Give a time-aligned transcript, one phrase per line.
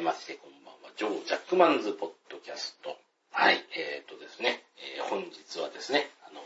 [0.00, 0.88] めまして、こんばんは。
[0.96, 2.96] ジョー・ジャックマンズ・ポッドキャスト。
[3.32, 4.64] はい、えーとですね、
[4.96, 6.40] えー本日はですね、あの、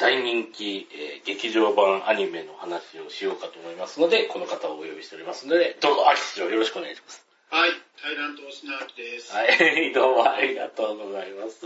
[0.00, 7.24] 大人気、えー劇場版アニメの話をしようかと思いますので、この方をお呼びしておりますので、どうぞ、アキス長よろしくお願いします。
[7.50, 7.70] はい、
[8.02, 9.32] タイラントシナです。
[9.32, 11.60] はい、 どうもありがとうございます。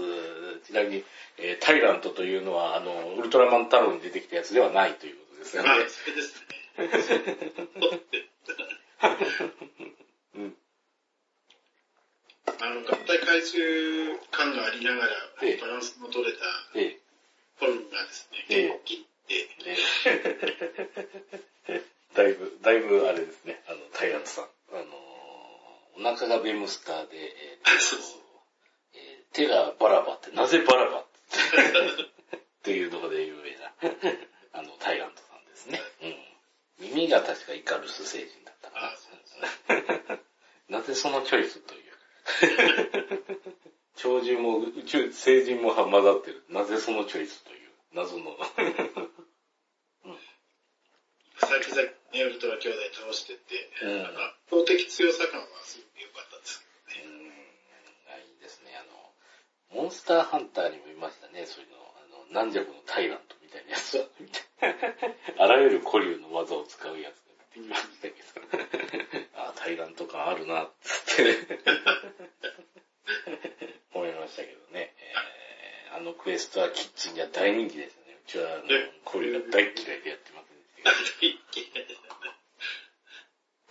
[0.66, 1.04] ちなみに、
[1.38, 5.68] えータイラントというのは、あの、ウルトラマン太郎に出てきたやつではないということですよね。
[5.70, 6.44] はい、それです
[7.16, 7.16] ね。
[12.58, 12.66] うん。
[12.66, 16.38] あの、合体回収感がありながら、ええバランスの取れた
[16.74, 16.98] え
[17.58, 19.34] フォルムがですね、ええ結構切って、
[19.66, 19.76] え
[21.68, 21.84] え
[22.16, 24.44] だいぶ、だいぶあれですね、あの、タイラントさん。
[24.72, 24.84] あの、
[25.98, 28.20] お腹がベムスターで、えーとそうそう
[28.94, 31.06] えー手がバラバって、なぜバラバっ
[32.30, 33.72] て っていうところで有名な、
[34.52, 35.80] あの、タイラントさんですね。
[36.02, 36.16] うん。
[36.78, 38.86] 耳が確かイカルス星人だったかな。
[38.88, 40.20] あそうです
[40.68, 41.85] なぜそのチョイスという。
[43.96, 46.44] 超人も宇宙、星人も混ざってる。
[46.50, 48.36] なぜそのチョイスという謎の。
[51.38, 54.14] 先々ね、ウルトラ兄弟倒してって、うん圧
[54.50, 57.12] 倒的強さ感はすごく良かったですけどね。
[57.12, 58.72] うんあいいですね。
[58.76, 58.84] あ
[59.76, 61.76] の、モンスターハンターにもいましたね、そういうの。
[62.00, 64.00] あの、軟弱のタイラントみたいなやつ。
[65.38, 69.25] あらゆる古流の技を使うやつが出てきましたけど。
[69.66, 71.34] あ、タイラント感あるな、つって。
[73.92, 74.94] 思いましたけどね。
[74.98, 75.36] えー
[75.96, 78.18] あのクエストはキッチンじゃ大人気ですね。
[78.22, 80.82] うちはあのね、古流が大嫌いでやってませんでした
[81.50, 81.62] け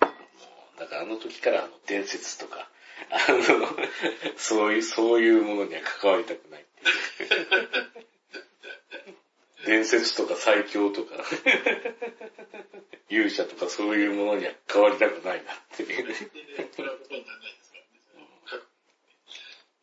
[0.04, 0.08] ど。
[0.08, 0.14] も
[0.76, 2.68] う、だからあの時からあの伝説とか、
[3.12, 3.70] あの、
[4.38, 6.66] そういう、そういうものには関わりたくないっ
[7.18, 7.30] ていう。
[9.68, 11.24] 伝説とか最強とか、
[13.10, 15.84] 勇者とかそういうものには関わりたくないなって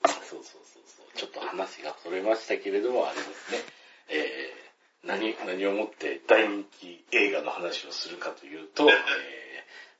[0.04, 1.06] そうそうそうそう。
[1.16, 3.58] ちょっと話がそれましたけれども、あれですね。
[4.08, 8.96] えー、何、何をもって大人気映画の話をするかというと、えー、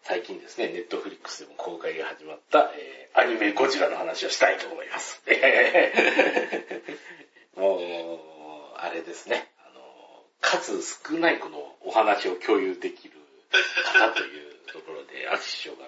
[0.02, 5.22] 最近ですね、ネットフリックスでも公開が始まった、えー、アニメゴジラの話をしたいと思います。
[7.56, 8.16] も
[8.76, 9.50] う、あれですね。
[9.58, 13.14] あの、数少ないこのお話を共有できる
[13.84, 15.86] 方というところで、アキシ師匠が、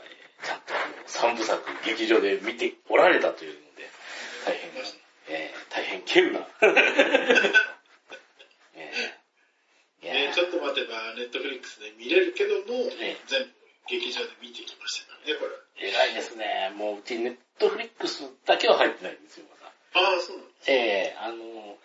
[1.14, 3.86] 三部作劇場で見ておられたというので、
[4.44, 4.70] 大変、
[5.28, 6.40] えー、大変稀有な。
[8.74, 9.24] えー
[10.04, 13.48] いやね、ちょっと待てば、ネットフリックスで見れるけども、ええ全部
[13.88, 15.46] 劇場で見てきましたからね、こ
[15.80, 15.88] れ。
[15.88, 16.74] 偉いですね。
[16.76, 19.72] もううちネットフリックスだけは入ってないんですよ、まだ。
[19.96, 20.70] ああ、そうなんです。
[20.70, 21.78] ええあの、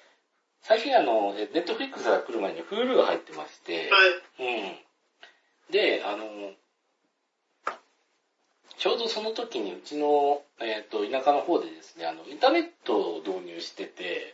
[0.64, 3.98] 最近あの、えネットフリックスが来る前に Hulu が入ってまして、は
[4.44, 4.54] い。
[4.60, 5.72] うん。
[5.72, 6.52] で、あの、
[8.80, 14.34] ちょうどその時にうちの、えっ、と、田舎の方でですね、あの、インターネットを導入してて、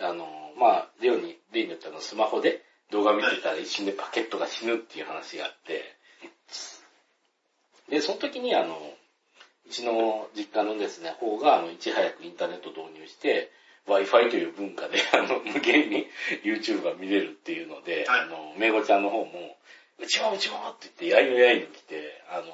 [0.00, 0.26] あの、
[0.58, 5.82] まあ、例に、例によってあの、スマホで動画見てたら一瞬でパケットが死ぬっていう話があって、
[7.90, 8.78] で、その時にあの、
[9.66, 13.50] うちの実家のですね、方が、あの、いち早くインターネットを導入して、
[13.86, 16.06] Wi-Fi という文化で、 あの、無限に
[16.44, 18.20] YouTube が見れるっていうので、はい。
[18.20, 19.58] あの、めいごちゃんの方も、
[19.98, 22.46] うちもうちもって言って、やいのやいの来て、あの、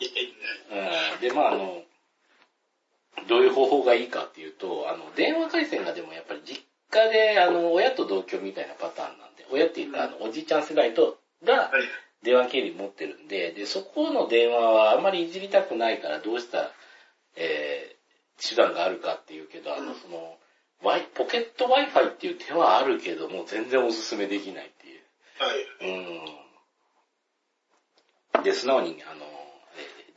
[0.00, 1.82] うんで、まああの、
[3.28, 11.82] どういう方法がいいかっていうと、あの、電話回線がでもやっぱり実家で、あの、親と同居みたいなパターンなんで、親っていうか、あの、おじいちゃん世代と、がはい。
[12.24, 16.72] 電話経理持ってるんで、で、そこの電話はあんまりいじりたくないから、どうしたら、
[17.36, 20.38] えー、手段があるかっていうけど、あの、その、
[20.82, 25.02] ワイポケット Wi-Fi っていう手はあるけども、全然おすすめできないっていう。
[25.38, 25.66] はい。
[28.36, 28.42] うん。
[28.42, 29.26] で、素直に、あの、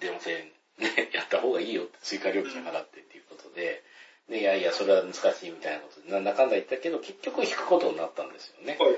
[0.01, 3.83] えー電話線、ね、やった方がいいよって、追加料金払ってっていうことで、
[4.29, 8.77] で、いやいや、それは難しいみたいなことで、なんだかんだ言ったけど、結局引くことになったんですよね。
[8.79, 8.95] はい。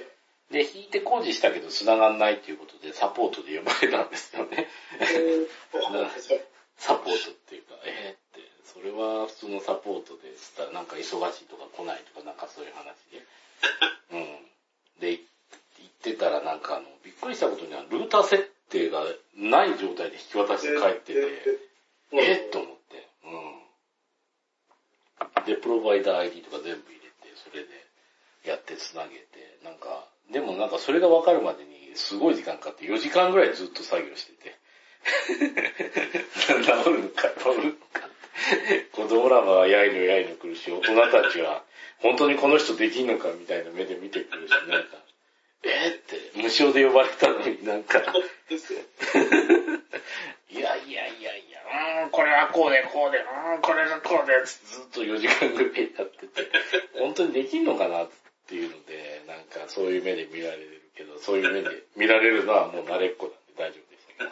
[0.52, 4.68] で、引いて工事したけど繋がんないっていうことで、サポートで呼ばれたんですよね。
[6.78, 13.22] サポートっていうか、えー、って、それは普通のサポートでしたら、なんか忙しいとか来ないとか、なんかそういう話で。
[14.12, 14.50] うん。
[15.00, 19.06] で、言ってたらなんかあの、びっくりしたことには、ルーター設定が
[19.36, 21.20] ない状態で引き渡して帰ってて、
[22.14, 23.08] えっと思って。
[23.26, 23.30] う
[25.44, 25.46] ん。
[25.46, 27.70] で、プロバイダー ID とか全部入れて、それで
[28.46, 34.58] やって繋げて、なんか、でもなんかそれが分かるまでにすごい時間かかって、4時間ぐらいずっと作業してて。
[36.64, 38.10] 治るのか、治るのかっ
[38.70, 38.82] て。
[38.92, 41.64] 子供らはやいのやいの来るし、大人たちは、
[42.00, 44.98] 本当にこの人できんのかみたいな目で見てくるし、なんか、
[45.64, 48.00] えーって、無償で呼ばれたのになんか。
[50.50, 51.62] いやいやいやいや、
[52.02, 56.50] うーん、ここれはこうで、こうで、うん、これがこうで、ずっと4時間ぐらいやってて、
[56.98, 58.10] 本当にできんのかなっ
[58.48, 64.24] ていうので、なんかそういう目で見られるけど、そういう目で見られるのはもう慣れっこなんで大丈夫でしたけ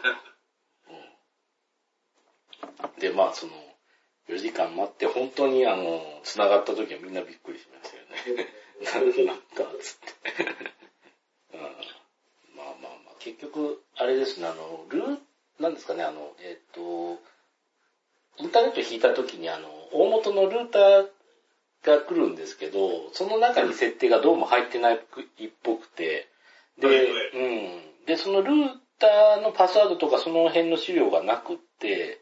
[2.82, 2.90] ど。
[2.90, 3.54] うん、で、まあその、
[4.28, 8.48] 4時間待って本当にあの、繋がった時はみんなびっくりしましたよね。
[9.26, 10.77] なんだ、つって。
[13.28, 15.18] 結局、あれですね、あの、ルー、
[15.60, 17.20] なんですかね、あの、えっ、と、
[18.40, 21.08] インターネット引いた時にあの、大元のルーター
[21.84, 25.00] が来るんですけど、その中に設定がどうも入ってないっ
[25.64, 26.28] ぽくて、
[26.80, 28.06] で、うん。
[28.06, 28.70] で、そのルー
[29.00, 32.20] ターのパスワードとかその辺の資料がなくって、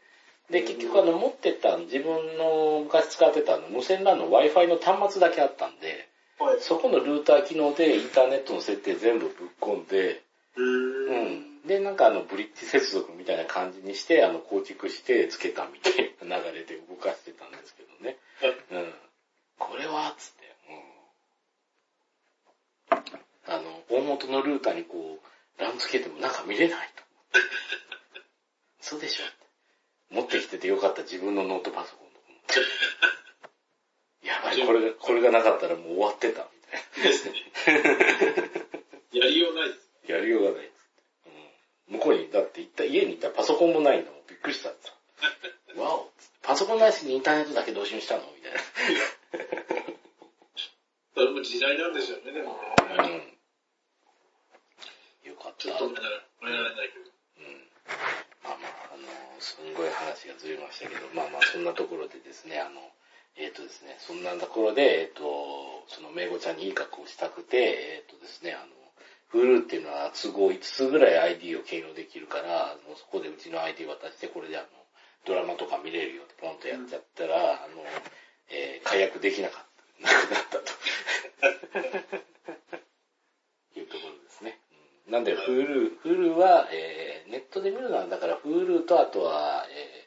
[0.50, 6.08] で、結局あの持ってた自分の昔使ってたあの無線 LAN の Wi-Fi の端末だけあったんで、
[6.38, 6.60] はい。
[6.60, 10.22] そこのルーター機能でインターネットの設定全部ぶっ込んで、
[10.56, 11.66] うんん。
[11.66, 18.16] で、なんかあのブリッジ接続みたいな感じにして、あの構築してつけたみたいな流れで動かしてたんですけどね。
[18.70, 18.94] うん。
[19.58, 20.56] これは、つって、
[22.90, 23.54] うん。
[23.54, 27.40] あの、大元のルーターにこう、ランつけても中見れないと思って。
[28.80, 29.34] そうでしょって。
[30.10, 32.08] 持ってきててよかった自分のノートパソコン
[32.46, 32.60] と。
[34.26, 37.10] やばい、これが、これがなかったらもう終わってた、みたいな。
[37.10, 37.34] ですね。
[39.12, 40.12] やりようないです。
[40.12, 41.30] やりようがないっつって。
[41.88, 44.26] うん、向こうに、だって行った、家に行ったらパソコンもないんだもん。
[44.26, 45.82] びっくりしたんですよ。
[45.82, 46.12] わお
[46.42, 47.20] パソコンないしに
[47.84, 48.24] インターネットだけ同時にしたの？
[48.32, 48.56] みたい
[51.14, 52.96] それも時代なんでしょうね、でもね。
[52.96, 53.04] な。
[53.04, 53.12] うん。
[55.24, 55.64] よかった。
[55.64, 57.08] ちょっとら、ないけど。
[57.40, 57.68] うん。
[58.44, 59.08] まあまあ、あの、
[59.40, 62.80] すんごい話がずれましたけど、まあまあ、そんなところでですね、あの、
[63.36, 65.24] えっ、とですね、そんなところで、えっ、と、
[65.88, 68.76] その、めいごちゃんにいい格好をしたくて、えっ、とですね、あの、
[69.32, 74.68] Hulu っていうのは都合5つぐらい ID を兼用できるから、あのそこでうちの ID 渡して、これであの、
[75.26, 77.34] ドラマとか見れるよってポンとやっちゃったら、
[77.64, 77.82] あの、
[78.50, 79.64] えー解約できなかっ
[80.00, 80.62] た、なくなったと。
[83.80, 84.60] いうところですね。
[85.06, 87.42] うんなんで、Hulu、Hulu は、えーネッ
[88.08, 90.06] だから Hulu とあとは、えー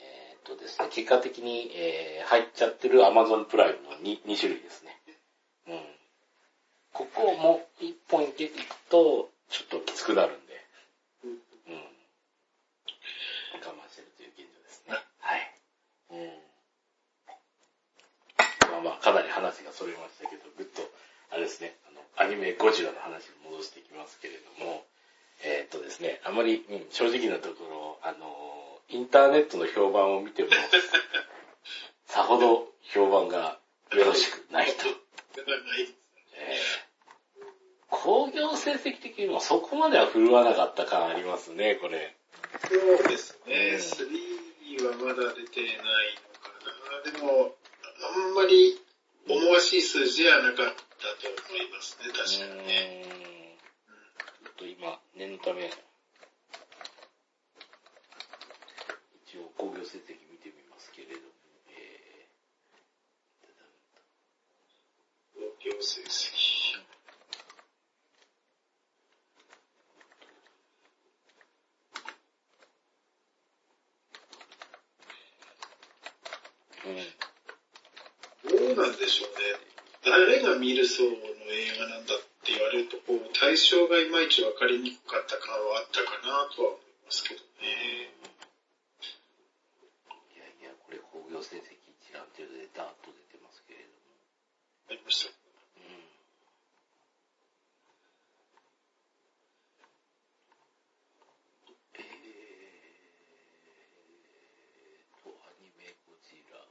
[0.00, 4.96] えーっとですね、結果的に、えー入っちゃってる Amazon プライムの 2, 2種類ですね。
[5.68, 5.80] うん。
[6.92, 8.54] ここも一本いけいく
[8.88, 10.54] と、ちょっときつくなるんで、
[11.24, 11.74] うん。
[13.60, 14.96] 我慢してるという現状ですね。
[15.20, 15.54] はい。
[16.10, 16.32] うん。
[18.72, 20.82] まあまあ、かなり話がそれましたけど、ぐっと、
[21.30, 24.84] あれですね、あの、アニメゴジラの話に戻していきますけれども、
[25.42, 30.50] えーっとですね、あまり、うん、正直なところ、あの、インターネットの評判を見ても、
[32.06, 33.58] さほど評判が
[33.92, 34.86] よろしくないと。
[36.36, 36.94] えー
[38.04, 42.14] 工業成績的にもそこまでは振るわなかった感ありますね、これ。
[42.68, 43.78] そうですね。
[43.78, 44.24] うん
[44.76, 46.50] 3はまだ出てないのか
[47.06, 47.12] な。
[47.12, 47.54] でも、
[48.02, 48.80] あんまり
[49.28, 53.43] 思わしい数字はなかったと思いますね、確かにね。
[54.64, 55.70] と今、念のため、
[59.26, 61.26] 一応工業成績見てみますけれども、
[61.68, 62.26] え
[65.34, 66.80] 工業成績。
[76.86, 77.24] うん
[78.50, 79.74] どうなんでしょうね。
[80.04, 88.10] 誰が見る層の映画なんだって言われると、こう、対象がいまいち分かりにくかった感はあったかなとは思いますけどね。
[90.34, 91.60] いやいや、これ工業成績
[92.00, 93.94] 一覧というのでダーッと出てますけれども、
[94.90, 95.30] ありました。
[95.30, 95.34] うん
[101.94, 102.02] えー
[105.22, 106.64] と、アニメゴジラは、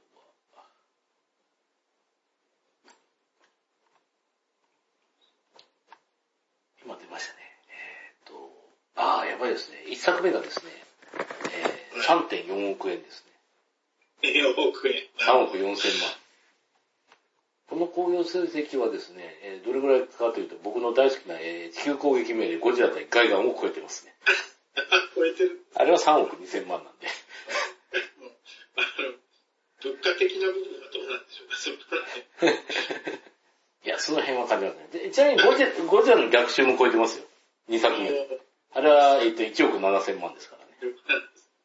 [6.84, 7.40] 今出ましたね。
[7.70, 8.34] えーと、
[8.96, 9.78] ああ、やばいですね。
[9.90, 10.72] 一作目がですね、
[11.16, 12.02] えー、
[12.48, 13.24] 3.4億円です
[14.24, 14.30] ね。
[14.30, 14.96] 4億円。
[15.20, 16.10] 3億4千万。
[17.70, 24.14] この工業成績はですね、えーどれぐらいかというと、僕の大好きな、えー地球攻撃命令ゴジラ対ガイガンを超えてますね。
[24.76, 24.82] あ、
[25.16, 25.66] 超えてる。
[25.76, 27.08] あれは3億2千万なんで。
[29.84, 32.02] 物価的な部分はどうなんでしょうか、そこら
[32.40, 32.54] 辺。
[33.86, 34.88] いや、その辺は感じますね。
[34.92, 37.26] でちなみにゴジラゴジラの逆襲も超えてますよ。
[37.70, 38.43] 2作目。
[38.84, 40.74] あれは、えっ、と、1億7千万ですからね。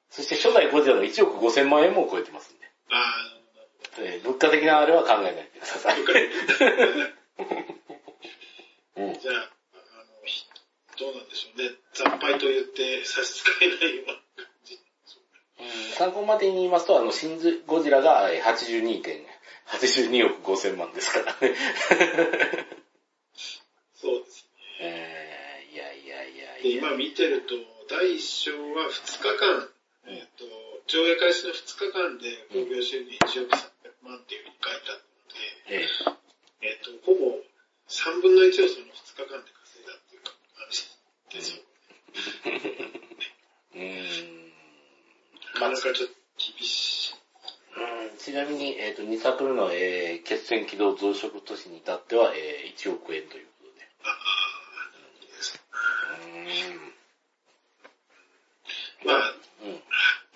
[0.09, 2.67] そして初代ゴジラの1億5千万円も超えてますんで。
[2.91, 3.35] あ
[3.99, 6.01] えー物価的なあれは考えないでください。
[6.01, 6.05] う
[9.11, 9.15] ん。
[9.19, 10.47] じゃあ、あの、ひ
[10.97, 11.71] どうなんでしょうね。
[11.93, 14.23] 惨敗と言って差し支えないような感
[14.65, 14.79] じ。
[15.95, 17.27] 参考までに言いますと、あの、シ
[17.67, 19.27] ゴジラが82点、
[19.67, 21.57] 82億5千万ですからね。
[23.95, 24.49] そうです
[24.79, 24.79] ね。
[24.81, 26.49] えー、いやいやいや
[27.19, 27.27] と、
[27.91, 29.67] 第1章は2日間、
[30.07, 30.47] えっと、
[30.87, 35.43] 上映開始の2日間で興行収入1億300万っていうふうに書いてあるので、
[36.63, 37.43] ええっと、ほぼ
[37.91, 40.31] 3分の1をその2日間で稼いだっていう感
[40.71, 40.87] じ
[41.35, 41.63] ですよ。
[43.75, 44.39] ー、う。
[45.59, 47.15] なかなかちょっと厳しい。
[47.79, 47.81] う
[48.15, 53.89] んちなみに、えっ、と、2作目の、えー、決戦軌道増殖都市に至っては、えー、1億円ということで。
[54.05, 54.15] ああ、
[56.15, 56.79] うーん。
[59.05, 59.83] まあ、うん。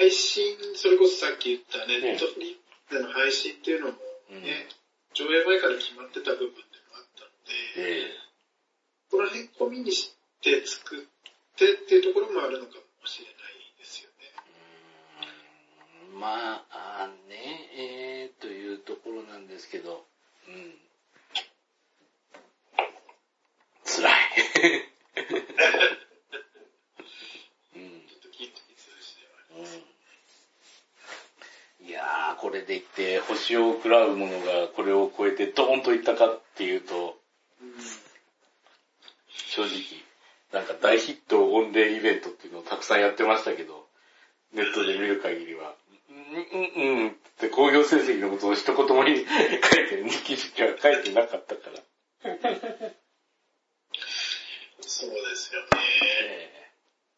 [0.02, 3.94] 配信、それこそさっき言ったネねットフリックスでの配信っていうのも
[4.34, 4.66] うんね、
[5.14, 6.58] 上映前から決まってた部分で
[6.90, 8.10] もあったので、え
[9.12, 10.10] この辺込みにし
[10.42, 11.00] て作っ
[11.54, 13.36] てっていうところもあるのかもしれない
[13.78, 14.26] ですよね。
[16.18, 20.04] まあ、ね、えー、というところなんですけど、
[20.48, 20.74] うん。
[23.84, 24.12] 辛い。
[27.76, 28.02] うん。
[28.08, 29.76] ちょっと聞いてみ通じではあります。
[29.76, 29.92] うん
[31.84, 37.16] いやー、これでいって、星を食らうものがこれを超えてドーンといったかっていうと、
[39.28, 39.70] 正直、
[40.52, 43.86] なんか大ヒット御礼イベントっていうのをたくさんやってましたけど、
[44.52, 45.74] ネットで見る限りは、
[46.10, 46.16] うん、
[46.86, 51.82] うん、うんって工業成績のことを一言も書いてる、日記しか書いてなかったから。
[54.80, 55.68] そうですよね。
[56.28, 56.52] え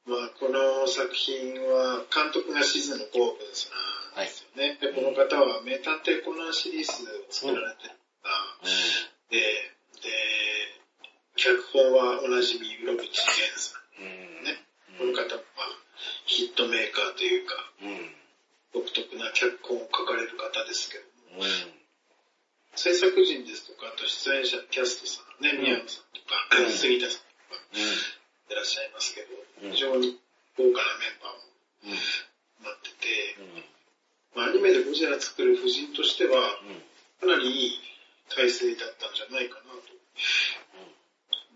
[0.06, 3.70] まあ、この作品は、監督が静野公文さ
[4.20, 4.78] んですよね。
[4.80, 9.38] で、この方は名探偵コナンシリーズを作られてる方ーで、
[10.02, 10.10] で、
[11.36, 14.44] 脚本はおなじみ、室伏源さうん。
[14.44, 14.62] ね。
[14.98, 15.42] この方は
[16.26, 18.14] ヒットメーカーというか、うん。
[18.72, 21.04] 独特な脚本を書かれる方ですけど
[21.38, 21.74] も、うん。
[22.76, 27.60] 制作陣ですとか、あと出演者、キャストさんね、宮野さんとか、うん杉田さんとか
[28.50, 29.28] いらっしゃいますけど、
[29.70, 30.18] 非常に
[30.58, 32.64] 豪華なメンバーもうん。
[32.64, 33.36] なってて、
[34.34, 36.58] まあ、アニメでゴジラ作る夫人としては、
[37.20, 37.78] かなりいい
[38.28, 39.94] 体制だったんじゃないかなと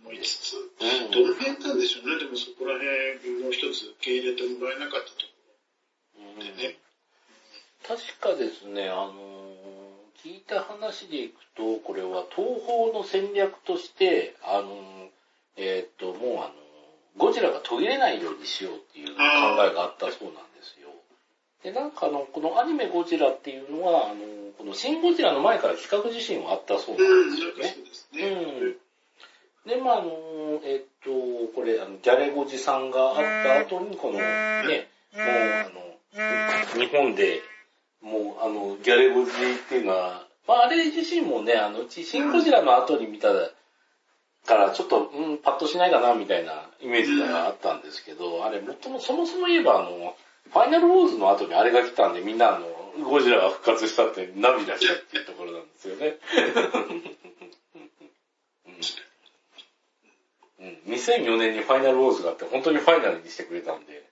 [0.04, 1.10] 思いつつ、うん。
[1.10, 5.26] どの辺なんでしょうね、でもそこら辺もう一つ受け入れてもらえなかったと
[6.14, 6.78] こうんろでね。
[7.86, 9.48] 確かですね、あのー
[10.24, 15.08] 聞いた話でいくと、これは東宝の戦略として、あのー
[15.56, 16.52] えーっと、もうあのー
[17.18, 20.47] ゴジラが途切れないようにしようっていう考えがあったそうなんですよ。
[21.62, 27.80] で、なんかあの、このアニメゴジラっていうのは、あのーこのシンゴジラの前から企画自身はあったそうう、なんですよねなん。
[27.80, 28.22] うですね。
[29.64, 29.70] うん。
[29.70, 31.10] で、まあ、あの、えっと、
[31.54, 35.24] これ、あの、ギャレゴジさんがあった後に、この、ね、もう、
[35.54, 37.40] あの、日本で、
[38.02, 43.28] もう、あの、ギャレゴジっていうのは、まあ、あれ自身もね、あの、うち、シンゴジラの後に見た
[44.44, 50.16] から、ちょっと、うん、パッとしないかな、みたいなイメージがあったんですけど、あれ、もっとも、そもそも言えば、あの、
[50.52, 52.66] ファイナルウォーズの後にあれが来たんで、みんな、あの、
[53.04, 56.16] ゴジラが復活したって涙したっていうところなんですよね。
[60.58, 64.08] うんうん、2004年にファイナルウォーズがあって、本当にファイナルにしてくれたんで。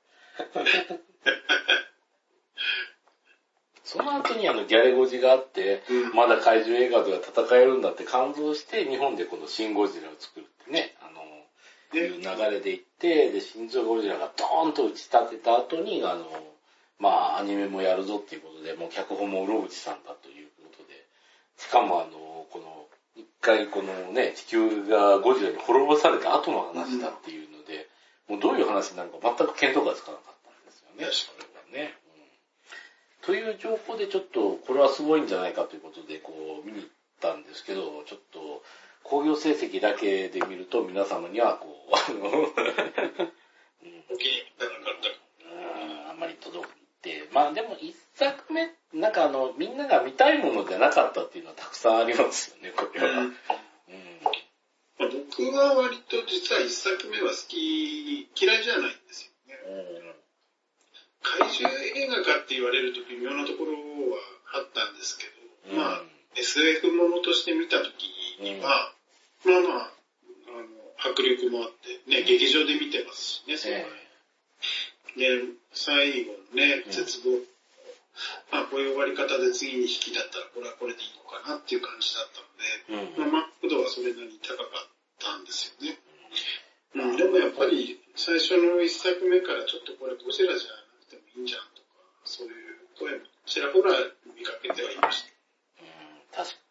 [3.87, 10.95] その後にあのギャレゴジがあって、うんまだ怪獣映画では戦えるんだって感動して、日本でこのシンゴジラを作るってね、
[11.95, 16.26] いう流れでいって、で、シンゴジラがドーンと打ち立てた後に、あの、
[16.99, 21.07] まあ、アニメもやるぞっていうことで、もう脚本もうろぶちさんだということで、
[21.59, 27.88] しかもあの、この、一回このね、地球がゴジラに滅ぼされた後の話だっていうので、
[28.28, 31.05] もうどういう話になるか全く見当がつかなかったんですよね。
[31.05, 31.95] 確これはね。
[31.95, 32.07] うん
[33.26, 36.88] という情報でちょっと、これはすごいんじゃないかということで、こう、見に行っ
[37.21, 38.62] たんですけど、ちょっと、
[39.08, 42.46] 工業成績だけで見ると皆様には、こう、あの、うん
[44.08, 45.08] お気に入りなかった
[46.02, 46.70] うんあんまり届い
[47.02, 53.20] て、まあでも一作目、なんかあの、みんなが見たいものじゃなかったっていうのはたくさんありますよね、これは。
[53.20, 53.36] うん。
[54.98, 60.16] まあ僕は割と実は一作目は好き、嫌いじゃないんですよね。
[61.22, 64.18] 怪獣映画かって言われると微妙なところは
[64.54, 65.26] あったんですけ
[65.70, 66.02] ど、うんまあ
[66.36, 68.92] SF ものとして見たときには、
[69.45, 69.93] まあまあ、
[70.49, 73.88] あの、迫力もあって、ね、劇場で見てますしね、それは
[75.16, 77.40] えで、最後のねう、ん絶望、
[78.50, 82.40] まあこういう終わり方で次に引きだったらこれはこれでいいのかなっていう感じだった
[82.97, 83.33] ので、えうん。
[83.33, 84.88] まあ、満足度はそれなりに高かっ
[85.21, 85.99] たんですよね。
[86.97, 92.66] うん、でもやっぱり最初の一作目からちょっとこれゴジラじゃなくてもいいんじゃんとか、そういう
[93.47, 93.95] ちらほら
[94.37, 96.43] 見かけてはいました。
[96.43, 96.65] うん、確。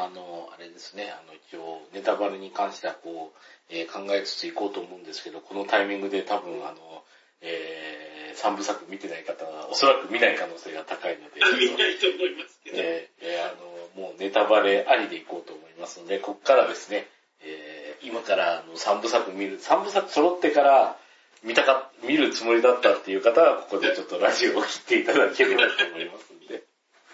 [0.00, 3.38] まああの、あれですね、あの一応ネタバレに関してはこう、
[3.68, 7.04] えー考えつついこうと思うんですけど、このタイミングで多分あの、
[7.42, 12.76] えー、三部作見てない方はおそらく見ない可能性が高いので、 見ないと思いますけど。
[12.78, 13.54] えーえーあ
[13.96, 17.06] の、もうネタバレありでいこうと思いますので、ここからですね、
[17.42, 20.96] えー今からあの3部作見る、3部作揃ってから
[21.44, 26.64] 見たか、見るつもりだったっていう方は、ここでちょっとラジオを切っていただければと思いますんで。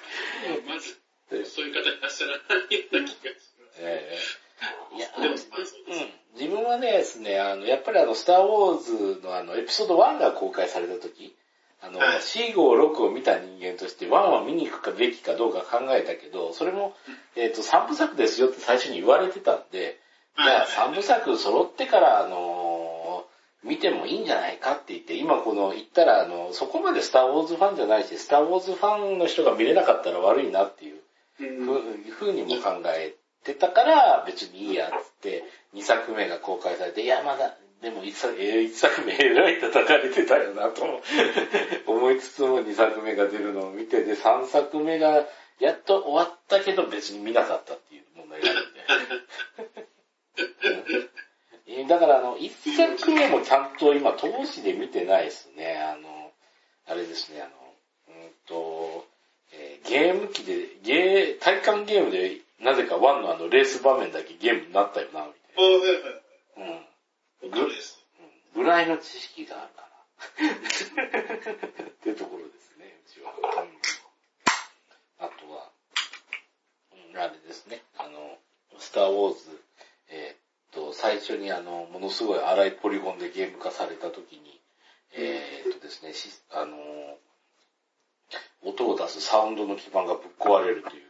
[0.68, 0.96] まず、
[1.45, 3.78] そういう方いらっしゃらないような気がします。
[3.78, 4.47] えー
[4.97, 5.35] いや、でも。
[6.35, 11.35] 自分はねですね、あの、やっぱりあの、スターウォーズのあの、エピソード1が公開された時、
[11.83, 12.18] あの、はい。
[12.18, 16.95] C56 を見た人間として1は見に行くべきかどうか考えたけど、それも、
[17.37, 19.99] えっ、と、3部作ですよって最初に言われてたんで、
[20.37, 23.25] じゃあ3部作揃ってから、あの
[23.64, 31.00] 見てもいいんじゃないかって言って、今この言ったら、あの、そこまでスターウォーズファンじゃないし、スターウォーズファンの人が見れなかったら悪いなっていう
[31.40, 33.14] うふうにも考え
[33.44, 40.82] てたから、別にいいやつって、2作目が公開されて、いや、まだ、でも1作えー一作目えらい叩かれてたよなと
[41.86, 45.26] 思 いつつも2作目が出るのを見て、で、3作目が
[45.60, 49.86] やっと終わったけど別に見なかったっていう問題があるんで。
[51.88, 55.78] だからあの、1作目もちゃんと今、投資で見てないですね。
[55.78, 56.32] あの、
[56.86, 57.50] あれですね、あの、
[58.08, 59.06] うんと、
[59.58, 65.32] えーゲーム機で、ゲー、体感ゲームで、なぜかワンのあの、レース場面だけゲームになったよな、み。
[65.54, 66.72] たいな。
[67.42, 67.50] うん。
[67.50, 68.04] わかるです。
[68.54, 69.86] ぐらいの知識があるから。
[71.84, 73.32] っていうところですね、うちは。
[73.62, 73.68] うん
[75.18, 75.70] あとは、
[76.92, 78.38] うん、あれですね、あの、
[78.78, 79.40] スターウォーズ、
[80.10, 84.60] えーっと、最初にあの、ものすごい荒いポリゴンでゲーム化された時に、
[85.14, 86.76] えーっとですね、しあの、
[88.62, 91.02] 音を出すサウンドの基盤がぶっ壊れるという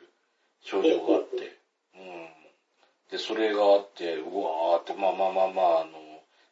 [0.63, 1.59] 症状があって、
[1.95, 2.29] うん。
[3.11, 5.93] で、それがあって、うわーって、まあまあまあまあ、あの、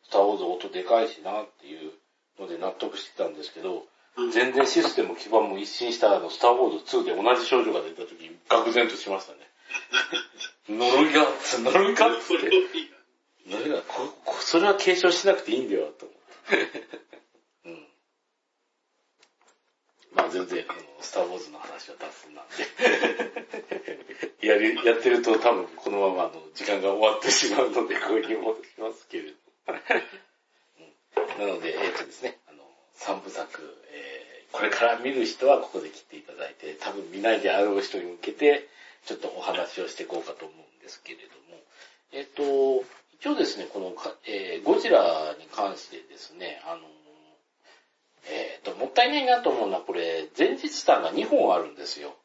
[0.05, 1.93] スターウォーズ音でかいしなっていう
[2.39, 3.85] ので納得してたんですけど、
[4.33, 9.39] 全然システム基盤も一新したあの、スターウォーズ2で同じ症状が出た時、愕然としましたね。
[10.69, 11.27] 呪いが、
[11.59, 12.25] 呪いかって。
[13.49, 16.71] 呪いが、こ、こそれは継承しなくていいんだよ、と思って。
[17.67, 17.89] うん。
[20.15, 22.65] まあ全然、あの、スターウォーズの話は脱線なんで。
[24.47, 29.37] やり、やってると多分このままあの、時間が終わってしまうので、ここに戻しますけれど。
[31.39, 32.63] なので、えっ、とですね、あの、
[32.95, 38.69] 三部作、えーこれから見る人はここで切っていただいて、多分見ないであろう人に向けて、
[39.05, 41.61] ちょっとお話をしていこうかと思うんですけれども、
[42.13, 42.85] えっ、と、
[43.19, 43.93] 一応ですね、この、
[44.29, 46.83] えーゴジラに関してですね、あの、
[48.27, 52.17] えっ、と、もったいないなと思うのは、これ、前日談が2本あるんですよ。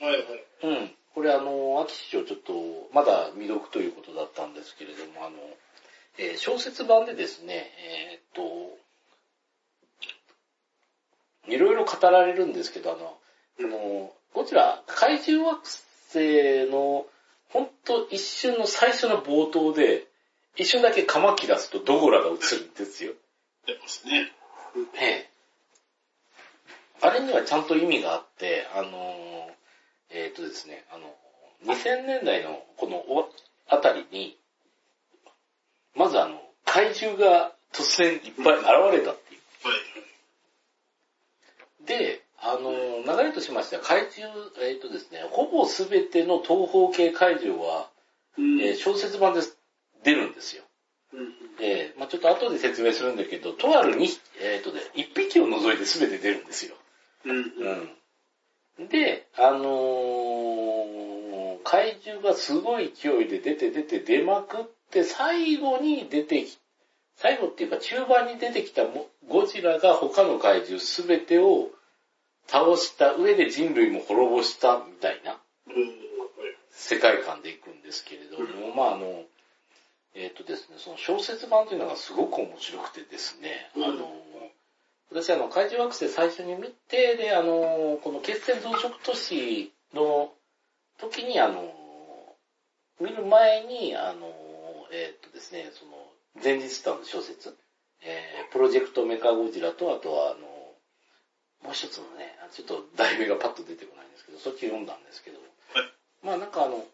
[0.00, 0.46] はいはい。
[0.62, 0.90] うん。
[1.14, 5.36] これあの、秋師匠ちょっと、まだ未読ということだったんですけれども、あの、
[6.18, 8.78] えー小説版でですね、えーっと、
[11.48, 13.18] いろいろ語られるんですけど、あの、
[13.56, 15.62] この、こちら、怪獣惑
[16.12, 17.06] 星の、
[17.50, 20.06] ほんと一瞬の最初の冒頭で、
[20.56, 22.38] 一瞬だけカマキラスとドゴラが映るん
[22.74, 23.12] ですよ。
[23.66, 24.32] 出ますね。
[24.94, 25.31] ええ。
[27.02, 28.92] あれにはちゃんと意味があって、あのー
[30.10, 31.14] えっ、とですね、あの、
[31.74, 33.28] 2000年代のこのお
[33.68, 34.38] あたりに、
[35.96, 39.40] まずあの、怪獣が突然いっぱい現れたっていう。
[39.68, 40.02] はい
[41.86, 47.88] で、あのー流れとしましては怪獣、えっ、とですね、ほぼ全ての東方系怪獣は、
[48.38, 49.40] うんえー小説版で
[50.04, 50.62] 出るんですよ。
[51.12, 54.08] うんえーまあちょっと後で説明するんだけど、とあるに、
[54.40, 56.76] えっ、とね、1匹を除いて全て出るんですよ。
[57.24, 58.88] うん。
[58.88, 61.12] で、あのー
[61.64, 66.58] 怪獣がすごい勢いで出て出て出まくって、最後に出てき、
[67.16, 71.70] 最後っていうか中盤に出てきたもゴジラが他の怪獣すべてを
[72.46, 75.38] 倒した上で人類も滅ぼしたみたいな
[76.70, 79.22] 世界観でいくんですけれども、まああの、
[80.14, 84.21] えっ、とですね、その小説版というのがすごく面白くてですね、うんあの、
[85.12, 90.32] 私あの、怪獣惑星最初に見て、で、あの、この決戦増殖都市の
[90.98, 91.72] 時に、あの、
[93.00, 94.26] 見る前に、あの、
[94.90, 95.92] えっ、とですね、その、
[96.42, 97.56] 前日談の小説、
[98.00, 100.40] えープロジェクトメカゴジラと、あとは、あの、
[101.62, 105.38] もう一つのね、ちょっと題名がパッと出てこないんですけど、そっち読んだんですけど、
[106.22, 106.84] まあなんかあの、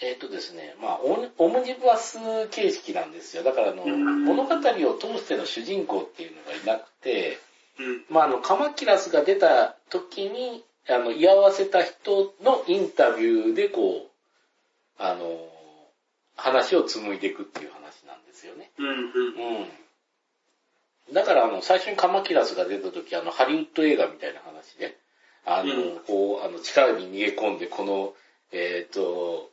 [0.00, 2.18] えっ、とですね、まあオムオムニバス
[2.50, 3.42] 形式なんですよ。
[3.42, 4.58] だからあの、うん物語を
[4.94, 7.38] 通しての主人公っていうのがいなくて、
[7.78, 8.04] うん。
[8.10, 14.10] まあ、あの、カマキラスが出た時に、あの、居合わせた人のインタビューで、こう、
[14.98, 15.48] あの、
[16.36, 18.70] 話を紡いでいくっていう話なんですよね。
[18.78, 18.86] うん。
[18.86, 18.96] うん。
[18.96, 19.00] う
[21.10, 21.14] ん。
[21.14, 24.98] だから、あの、最初にカマキラスが出た時、あの、ハリウッド映画みたいな話で、
[25.44, 28.14] あの、うんこう、あの、力に逃げ込んで、この、
[28.52, 29.50] えっ、と、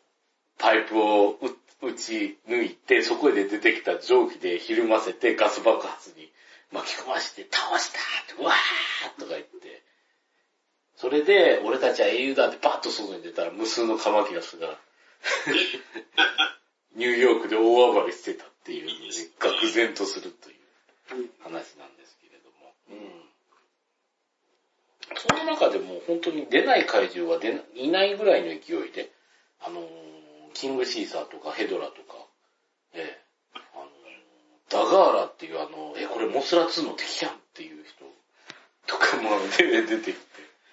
[0.58, 6.32] パイプを打打ち抜いて、そこで出てきた蒸気でひるませてガス爆発に
[6.72, 8.00] 巻き込まして、倒した
[8.34, 9.84] って、わーとか言って、
[10.96, 14.80] それで、俺たちは英雄だってバッと外に出たら無数のカマキラスが、
[16.96, 19.08] ニューヨークで大暴れしてたっていうので、
[19.40, 22.74] 愕然とするという話なんですけれども。
[22.90, 23.30] うん。
[25.18, 29.12] その中でも本当に出ない怪獣は出ないないぐらいの勢いで、
[29.60, 30.16] あのー
[30.56, 32.18] キングシーサーとかヘドラとか、
[32.94, 33.22] え
[33.54, 33.90] えあのー
[34.68, 38.04] ダガーラっていうあの、え、これモスラ2の敵やんっていう人
[38.88, 40.22] とかも出出てきて、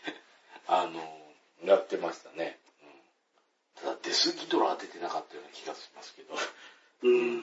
[0.67, 2.59] あのーやってましたね。
[2.83, 6.35] うん、ただデスギドラは出てなかったような気がしますけど。
[7.03, 7.41] うん。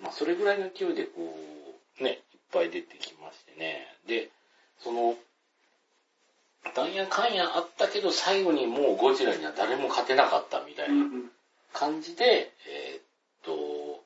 [0.00, 1.36] まあ、それぐらいの勢いでこ
[2.00, 3.94] う、ね、いっぱい出てきましてね。
[4.06, 4.30] で、
[4.78, 5.18] その、
[6.74, 11.04] なんやかんやあったけど、最後にもうゴジラには誰も勝てなかったみたいな
[11.72, 13.02] 感じで、えーっ
[13.44, 14.04] と、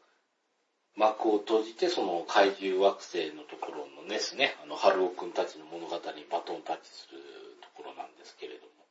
[0.96, 7.18] 幕を閉じて、その怪獣惑星のところのですね、あの、春尾くんたちの物語にバトンタッチする
[7.62, 8.84] ところなんですけれども、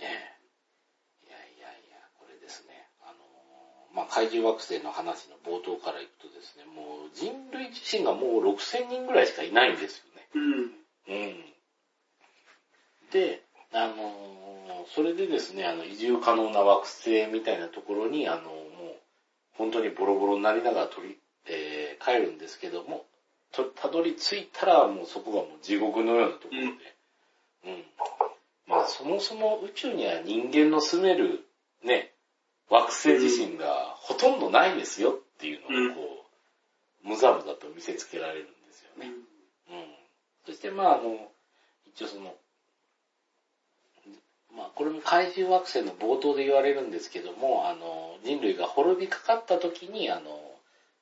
[0.00, 0.36] ええ
[1.26, 10.28] いやいやいや、これですね、あのーまあ、怪獣惑星の話の冒頭からいくとですね、もう人類自身がもう6000人ぐらいしかいないんですよね。
[10.34, 10.74] うん。
[11.08, 11.52] うん。
[13.12, 14.45] で、あのー
[14.94, 18.96] それでですね、あの、移住可能な惑星みたいなところに、あのもう、
[19.54, 23.06] 本当にボロボロになりながら取り、えー帰るんですけども、
[23.52, 26.66] と、たどり着いたらもうそこがもう地獄のようなところで、
[27.64, 27.84] うん。
[28.66, 31.46] まあ、そもそも宇宙には人間の住める、
[31.82, 32.12] ね、
[32.68, 36.26] 惑星自身がほとんどないですよっていうのをこ
[37.04, 39.10] う、むざむざと見せつけられるんですよね。
[39.70, 39.84] うん。
[40.46, 41.30] そしてまああの、
[41.86, 42.34] 一応その、
[44.56, 50.30] まあこれも怪獣惑星の冒頭で言われるんですけども、あの、人類が滅びかかった時に、あの、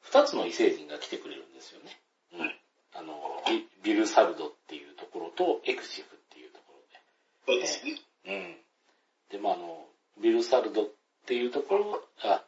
[0.01, 2.01] 二つの異星人が来てくれるんですよね。
[2.35, 2.55] うん。
[2.95, 3.15] あの、
[3.47, 6.75] ビビルサルドっていうところとエクシフっていうとこ
[7.47, 7.59] ろで。
[7.59, 8.01] そうですね。
[8.27, 8.57] うん。
[9.31, 9.87] で、まあ、あの、
[10.21, 10.87] ビルサルドっ
[11.27, 12.45] ていうところが、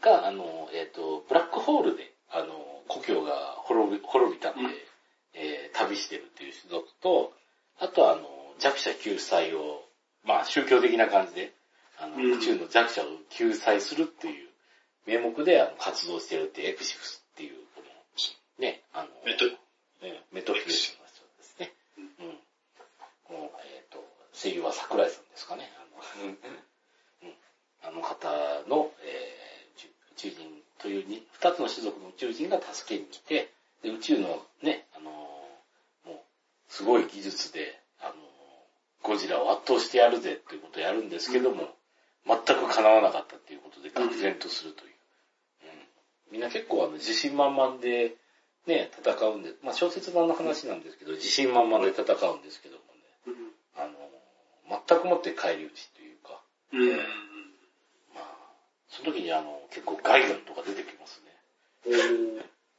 [0.00, 4.70] があの、えっ、と、ブラックホールで、あの、故郷が滅び、滅びたんで、うん
[5.34, 7.32] えー旅してるっていう種族と、
[7.80, 8.22] あとは、あの、
[8.60, 9.83] 弱者救済を、ま
[10.44, 11.52] あ、宗教的な感じで、
[11.98, 12.32] あの、うん。
[12.34, 14.48] 宇宙の弱者を救済するっていう
[15.06, 17.86] 名目で、あの、活動してるってエクシフスっていう、この、
[18.58, 19.46] ね、あの、メト
[20.04, 21.72] ねメトフィースの人ですね。
[21.98, 23.36] うん。
[23.36, 25.70] もう、えっ、と、声優は桜井さんですかね。
[25.76, 26.38] あの、うん、
[27.82, 28.28] あの方
[28.68, 29.44] の、えー
[30.14, 30.36] 宇宙人
[30.78, 33.50] というに二つの種族の宇宙人が助けに来て、
[33.82, 36.18] で宇宙のね、あのーもう、
[36.68, 38.14] すごい技術で、あのー
[39.02, 41.74] ゴジラを圧倒してやるぜっていうことをやるんですけども、
[42.26, 44.94] 全く叶わなかったっていうことで愕然とするという。
[45.64, 45.68] うん
[46.32, 46.66] みんな結
[47.34, 48.14] 信満々で、
[48.66, 53.34] ね、戦うんで、まあ小説版の話なんですけど、自信満々で戦うんですけどもね、うん。
[53.76, 53.92] あの、
[54.88, 56.40] 全くもって返り討ちというか、
[56.72, 56.96] うん。
[58.14, 58.24] まあ、
[58.88, 61.32] その時にあの、結構ガイガンとか出てきますね。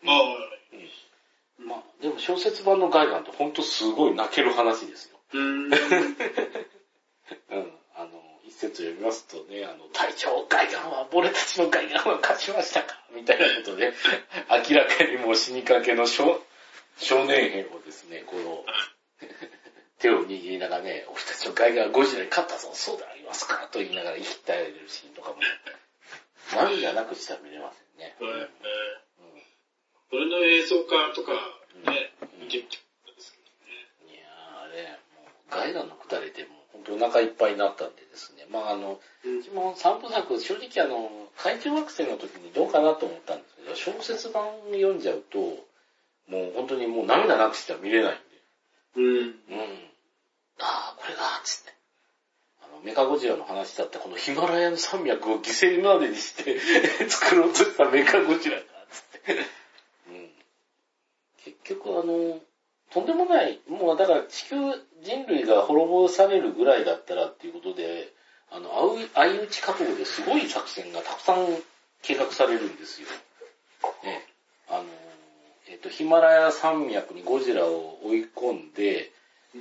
[0.08, 0.22] ああ、
[1.60, 1.68] うん。
[1.68, 5.20] まあ、でも小説版のガイガンってほんとすごい泣ける話ですよ。
[5.34, 5.66] うん。
[5.70, 5.76] うん。
[7.96, 12.96] あの、一節読みますとね、あの、隊長、ガイガンは、俺たちのガイガンは勝ちましたか？
[13.16, 13.94] みたいなことで、
[14.70, 16.42] 明らかにもう死にかけの少
[16.98, 18.66] 少年兵をですね、この、
[20.00, 25.38] 手を握りながらね、俺たちのガイガンはゴジラに勝ったぞ、そうでありますかと言いながら生き絶えるシーンとかも、
[26.54, 28.16] 涙なくしては見れませんね。
[28.20, 28.50] はいはいうん
[30.12, 31.34] それの映像化とか、
[31.92, 38.46] ね、見てみたかったですけいやーあれ、もう、ガイガンのくだりでもお腹いっぱいになったんでですね。
[38.52, 39.00] まああの。
[39.24, 45.40] うちも三部作、正直あの、怪獣惑星の時にどうかなと思ったんですけど、小説版読んじゃうと、
[46.28, 48.22] もう本当にもう涙なくしては見れないんで。
[48.98, 49.06] うん。
[49.06, 49.36] うん。
[50.60, 51.74] ああ、これが、つって。
[52.64, 56.60] あの、メカゴジラの話だって、このヒマラヤの山脈を犠牲までにして
[57.10, 59.34] 作ろうとしたメカゴジラだ、つって。
[60.08, 60.32] うん。
[61.44, 62.40] 結局あの、
[62.96, 64.56] とんでもない、もうだから地球
[65.04, 68.14] 人類が滅ぼされるぐらいだったらっていうことで、
[68.50, 68.70] あの、
[69.14, 71.46] 相打ち覚悟ですごい作戦がたくさん
[72.02, 73.10] 計画されるんですよ。
[74.06, 74.26] ね。
[74.70, 74.86] あの、
[75.68, 79.12] えっ、と、ヒマラヤ山脈にゴジラを追い込んで、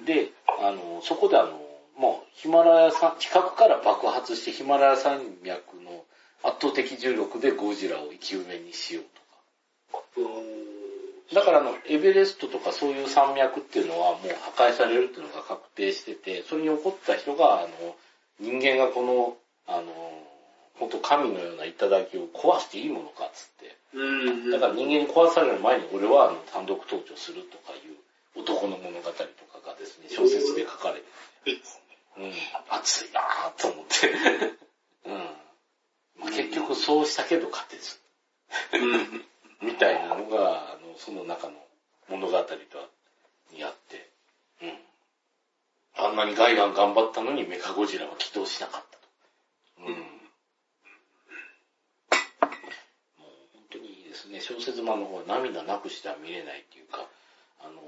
[0.07, 1.61] で、あの、そこであの、
[1.99, 6.05] もうヒマラヤ山、近くから爆発してヒマラヤ山脈の
[6.45, 9.05] 圧倒的重力でゴジラを生き埋めにしよう
[10.15, 10.74] とか。
[11.33, 17.97] だからあの、エベレストとかそういう山脈っていうのはもう破壊されるっていうのが確定してて、それに起こった人が、あの、
[18.41, 19.93] 人間がこの、あの、
[20.79, 23.77] 本当神のような頂を壊していいものかっつって。
[24.51, 29.23] だから人間に壊される前に俺はあの単独登場するとかいう男の物語とか
[29.65, 31.63] がですね、小説で書かれてて。
[32.17, 32.33] うん、
[32.71, 34.09] 熱いなぁと思って。
[35.07, 35.15] うん。
[36.21, 37.99] まあ、結局そうしたけど勝てず。
[39.63, 41.55] みたいなのが、その中の
[42.09, 42.55] 物語と
[43.53, 44.11] にあって、
[44.63, 44.79] うん。
[45.97, 49.05] あんなにガイガン頑張ったのにメカゴジラは起動しなかったと。
[49.87, 49.95] うん。
[49.95, 50.01] もう
[53.21, 54.41] 本当にいいですね。
[54.41, 57.07] 小説版の方は涙なくしては見れないっていうか、
[57.61, 57.81] あの、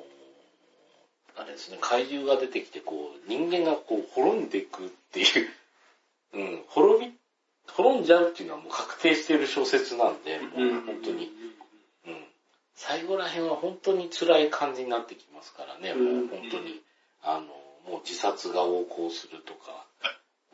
[1.36, 5.26] あれですね、怪獣が出てきて、こう、人間がこう、滅んでいくっていう、
[6.32, 7.12] うん、滅び、
[7.68, 10.50] 滅んじゃうっていうのはもう確定している小説なんで、もう
[10.86, 11.35] 本当に、うん。
[12.76, 16.82] 最後ら辺は本当に辛い感じになってきますからね、もう本当に、
[17.22, 17.46] あの、
[17.90, 19.86] もう自殺が横行するとか、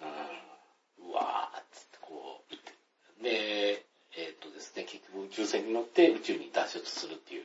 [0.01, 3.85] うん、うわーってこう、で、
[4.17, 7.45] えっ、ー、とですね、結局宇宙船に乗って宇宙に脱出するっていう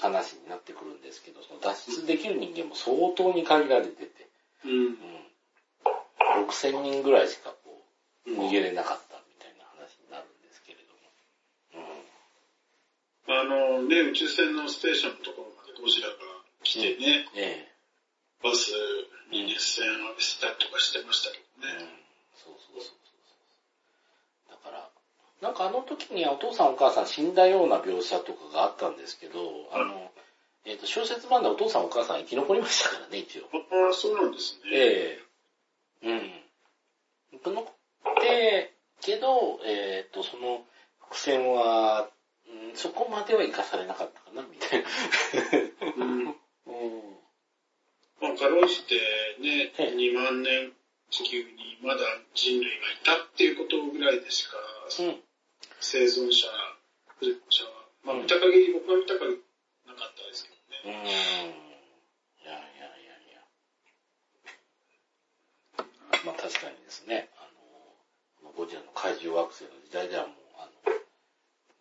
[0.00, 4.28] 話になってくるんですけど、その脱出できる人間も相当に限られてて、
[4.64, 7.82] うん、うん、6000人ぐらいしかこ
[8.26, 10.78] う、逃げれなかったみたいな話になるんですけれ
[11.74, 11.86] ども。
[11.86, 16.14] うん、あの、ね、宇宙船のステーションのところまでゴジラが
[16.62, 17.72] 来てね、うん、ええ、
[18.42, 18.72] バス
[19.30, 21.72] に熱線を浴びせたりとかしてましたけどね。
[21.72, 21.88] うん、
[22.36, 22.92] そうそうそうそ
[24.48, 24.50] う。
[24.50, 24.90] だから、
[25.40, 29.38] なんかあの時にお父さんお母さん死んだような描写とかがあったんですけど、
[29.72, 30.10] あの、
[30.64, 33.48] えっ、ー、と、小説版でお父さんお母さん生き残りましたからね、一応。
[33.52, 34.70] ああ、そうなんですね。
[34.72, 35.20] え
[36.02, 37.54] えー、うん。
[37.54, 40.62] 残ってけど、えっ、ー、と、その
[41.00, 42.08] 伏線は、
[42.72, 46.04] うん、そこまでは生かされなかったかな、みたいな。
[46.04, 46.26] うん。
[46.26, 46.36] うん
[48.22, 48.94] まあ、かろうじて
[49.40, 50.72] ね、2万年
[51.10, 52.00] 地球にまだ
[52.34, 54.56] 人類がいたっていうことぐらいでしか、
[55.00, 55.16] うん
[55.80, 56.46] 生存者、
[57.50, 57.70] 者は、
[58.04, 59.42] まあ見た限り、僕は見た限り
[59.86, 60.50] なかったですけ
[60.86, 61.02] どね。
[61.02, 61.02] うん。
[61.02, 63.42] いやいやいやいや。
[66.24, 67.50] まあ確かにですね、あ
[68.46, 70.70] の、ゴジラの怪獣惑星の時代ではもう、あ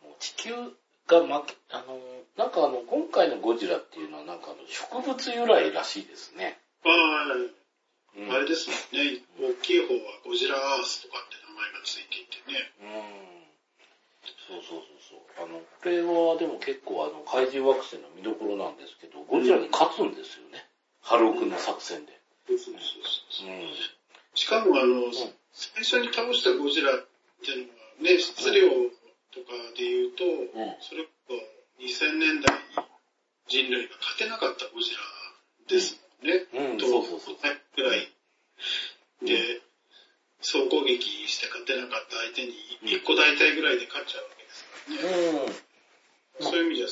[0.02, 0.50] の、もう地球
[1.12, 2.00] が負け、あの、
[2.38, 6.58] なんかあの、今回のゴジラっていうのはなんかあの、植物由来らしいですね。
[6.86, 7.36] ああ、
[8.16, 9.20] うん、あれですもんね。
[9.40, 12.72] 大きい方はゴジラアースとかって名前がついていてね。
[12.80, 13.42] うん。
[14.48, 15.44] そうそうそうそう。
[15.44, 20.66] あの、これはでも結構あの、怪獣惑星の見どころなんですけど、ゴジラに勝つんですよね。
[21.02, 22.20] ハルオ君の作戦で。
[22.48, 23.48] そうそうそう。
[23.48, 23.72] うん、
[24.36, 25.14] しかもあの、うん、
[25.52, 27.08] 最初に倒したゴジラっ
[27.44, 28.68] ていうのはね、質量
[29.32, 31.34] とかで言うと、うん、それこそ
[31.80, 32.92] 2000年代に
[33.48, 35.00] 人類が勝てなかったゴジラ
[35.68, 36.76] ですもんね。
[36.76, 37.36] うん、そうそうそう。
[37.76, 38.12] ぐらい。
[39.24, 39.62] で、
[40.42, 42.54] 総攻撃して勝てなかった相手に
[43.00, 45.54] 1個大体ぐらいで勝っちゃうわけですからね。
[46.40, 46.88] うん、そういう意味じゃ、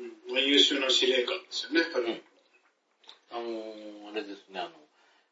[0.00, 4.70] うん、まあ、優秀な司令官ですよね、うん、あのー、あれですね、あの、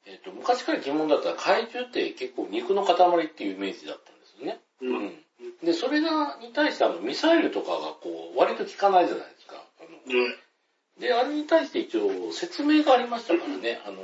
[0.06, 2.94] えっ、ー、と、昔から疑問だったら怪獣って結構肉の塊
[3.26, 4.60] っていうイメージだったんですよね。
[4.82, 5.24] うん。
[5.62, 9.64] で、それが、に対してあの、ミサイルとかがこう、割と効かないじゃないですか。
[10.06, 13.98] うん、で、あれに対して一応説明がありましたからね、あの、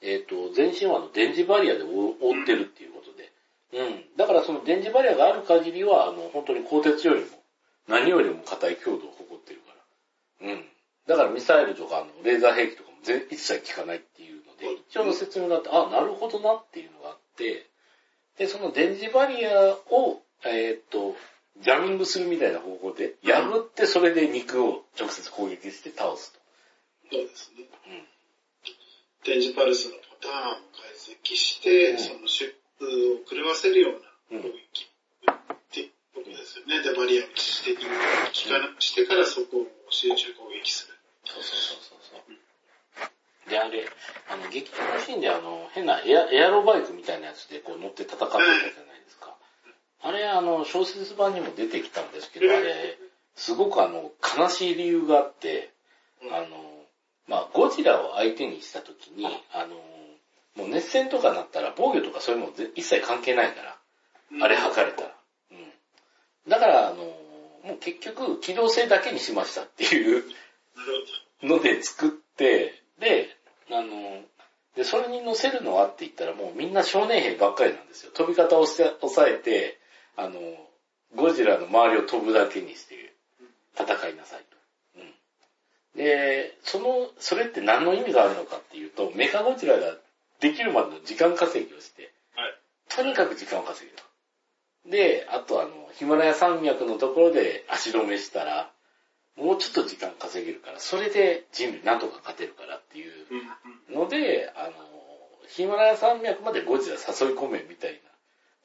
[0.00, 3.32] えっ、ー、と、全身はあの電磁バリアで覆ってるっていうことで。
[3.72, 4.16] うん。
[4.16, 7.26] だからその電磁バリアがある限りは、あの、本当に鋼鉄よりも、
[7.88, 9.74] 何よりも硬い強度を誇ってるか
[10.42, 10.52] ら。
[10.52, 10.64] うん。
[11.06, 17.66] だからミサイルとか、あの、レーザー兵器とかも全一切効かないっていうので、一応の説明があって、あ、なるほどなっていうのがあって、
[18.38, 21.16] で、その電磁バリアを、えっ、ー、と、
[21.60, 26.38] ジャミングするみたいな方法で、破ってそれで肉を直接攻撃して倒すと。
[27.10, 27.64] そうですね。
[27.86, 28.08] うん。
[29.24, 36.82] 電磁パルスのパターンを解析して、うん、その出を狂わせるような攻撃ってことですよね。
[36.82, 37.88] で、バリアをして効か
[38.78, 40.94] してからそこを集中攻撃する。
[41.24, 43.50] そうそうそうそう。
[43.50, 43.88] で、あれ、
[44.28, 49.34] あの、劇場のシーンであの、変なエアエアロバイクみたいなやつでこう乗って戦ってたじゃないですか。
[50.02, 52.98] あれ、あの、小説版にも出てきたんですけど、あれ、
[53.34, 55.70] すごくあの、悲しい理由があって、
[56.30, 56.46] あの、
[57.26, 59.74] まあ、ゴジラを相手にしたときに、あの、
[60.56, 63.78] もう熱戦とかなったら防御とかそういうもの一切関係ないから、
[64.44, 65.14] あれ測れたら。
[65.52, 66.50] うん。
[66.50, 70.24] だから、あの、もう結局、機動性だけにしましたっていう
[71.42, 73.28] ので作って、で、
[73.70, 74.22] あの、
[74.74, 78.12] で、それに乗せるのはって言ったらもうみんな少年兵ばっかりなんですよ。
[78.12, 79.77] 飛び方をして抑えて、
[80.18, 80.40] あの、
[81.14, 83.14] ゴジラの周りを飛ぶだけにして
[83.74, 84.56] 戦いなさいと。
[84.96, 85.96] うん。
[85.96, 89.94] で、その、それって何の意味があるのかっていうと、メカゴジラが
[90.40, 92.54] できるまでの時間稼ぎをして、はい
[92.90, 94.02] とにかく時間を稼げと。
[94.90, 98.70] で、あとあの、ヒマラヤ山脈のところで足止めしたら、
[99.36, 103.26] もうちょっと時間稼げるから、それで人類なんとか勝てるからっていう。
[103.94, 104.72] ので、あの、
[105.48, 108.07] ヒマラヤ山脈までゴジラ誘い込めみたいな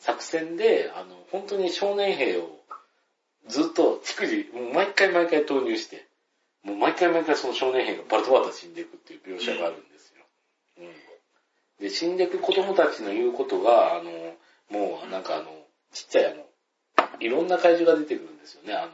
[0.04, 2.50] 作戦で、あの、本当に少年兵を
[3.48, 6.06] ずっと逐次、もう毎回毎回投入して、
[6.62, 10.26] もう毎回毎回その少年兵がバラバラと死んでいくっていう描写があるんですよ。
[10.80, 11.86] うん。
[11.86, 14.12] で、死んでいく子供たちの言うことが、あの、
[14.70, 15.46] もうなんかあの、
[15.94, 16.44] ちっちゃいあの、
[17.22, 18.74] いろんな怪獣が出てくるんですよね。
[18.74, 18.92] あの、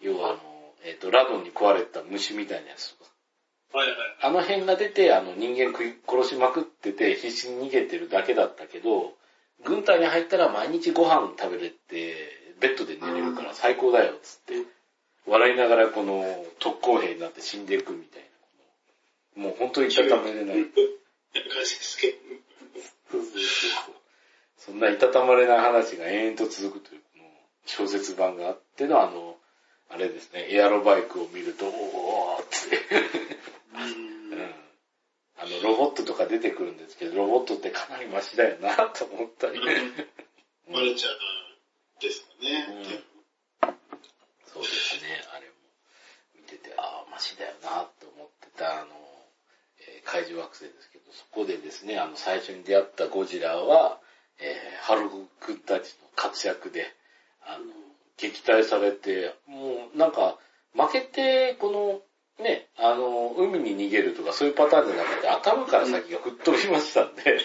[0.00, 0.38] 要はあの、
[0.84, 3.10] えっ、と、ラドンに食われた虫みたいなやつとか。
[3.72, 3.96] はいはい。
[4.22, 9.17] あの辺が出て、あの人間食い殺しまくってて必死に逃げてるだけだったけど、
[9.64, 12.14] 軍隊に入ったら毎日ご飯食べれて、
[12.60, 14.54] ベッドで寝れるから最高だよ、つって。
[15.26, 18.22] 笑いながらこの特攻兵になって死んでいくみたい
[19.36, 19.44] な。
[19.44, 20.56] もう本当にいたたまれない。
[24.56, 27.24] そんないたたまれない話が延々と続くというこの
[27.64, 29.36] 小説版があってのあの、
[29.90, 32.78] あれですね、エアロバイクを見ると、おーって。
[35.40, 39.60] うんうんあの、ロボットとか出てくるんですけど、ロボットってかなりマシだよなと思ったり。
[40.68, 43.04] マルチャーですかね。
[44.52, 45.52] そうですね、あれも
[46.34, 48.86] 見てて、ああ、マシだよなと思ってた、あの、
[49.80, 54.00] えー怪獣惑星ですけど、そこでですね、あの、最初に出会ったゴジラは、
[54.40, 55.08] えーハル
[55.40, 56.86] くんたちの活躍で、
[57.42, 57.64] あの、
[58.16, 60.38] 撃退されて、もうなんか、
[60.74, 62.00] 負けて、この、
[62.38, 67.40] ね、あの、海に逃げるとかそういうパターンじゃなくて、頭から先が吹っ飛びましたんで、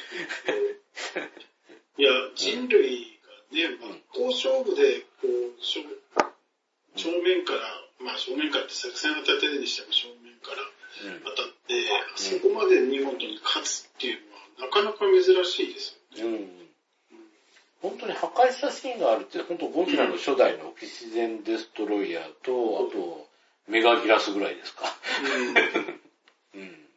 [1.98, 3.20] いや、人類
[3.52, 5.82] がね、真っ向勝負で、こう、正
[6.96, 7.60] 正面から、
[8.06, 16.38] まあ正面からって作戦を立てるにしても正面からうん当たって、あそこまで見事に勝つっていうのはなかなか珍しいですよね。
[16.38, 16.64] うん。
[17.82, 23.28] 本当に破壊したシーンがあるって、本当ゴジラの初代のオキシゼンデストロイヤーと、あと、
[23.68, 24.84] メガギラスぐらいですか。
[26.54, 26.90] うん うん。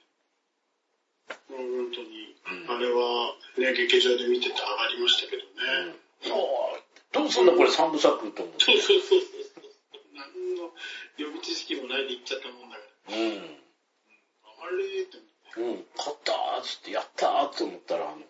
[1.49, 5.95] もう本当に、うんあれはね、劇場で見てて上がりましたけどね。
[6.23, 6.83] そう。
[7.13, 8.65] どうすんだこれ三部作と思って。
[8.65, 9.31] そうそうそうそう。
[10.15, 10.75] 何の
[11.17, 13.17] 予備知識もないで言っちゃったもんだから。
[13.17, 13.61] うん。
[14.45, 15.61] あれって思って。
[15.61, 18.23] うん、勝ったーっつって、やったーと思ったら、あの、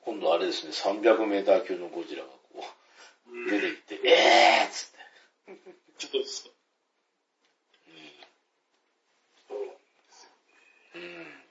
[0.00, 2.64] 今度あれですね、300メーター級のゴジラがこ
[3.28, 4.98] う、うん出てきて、えーっつって。
[5.98, 6.52] そうそう。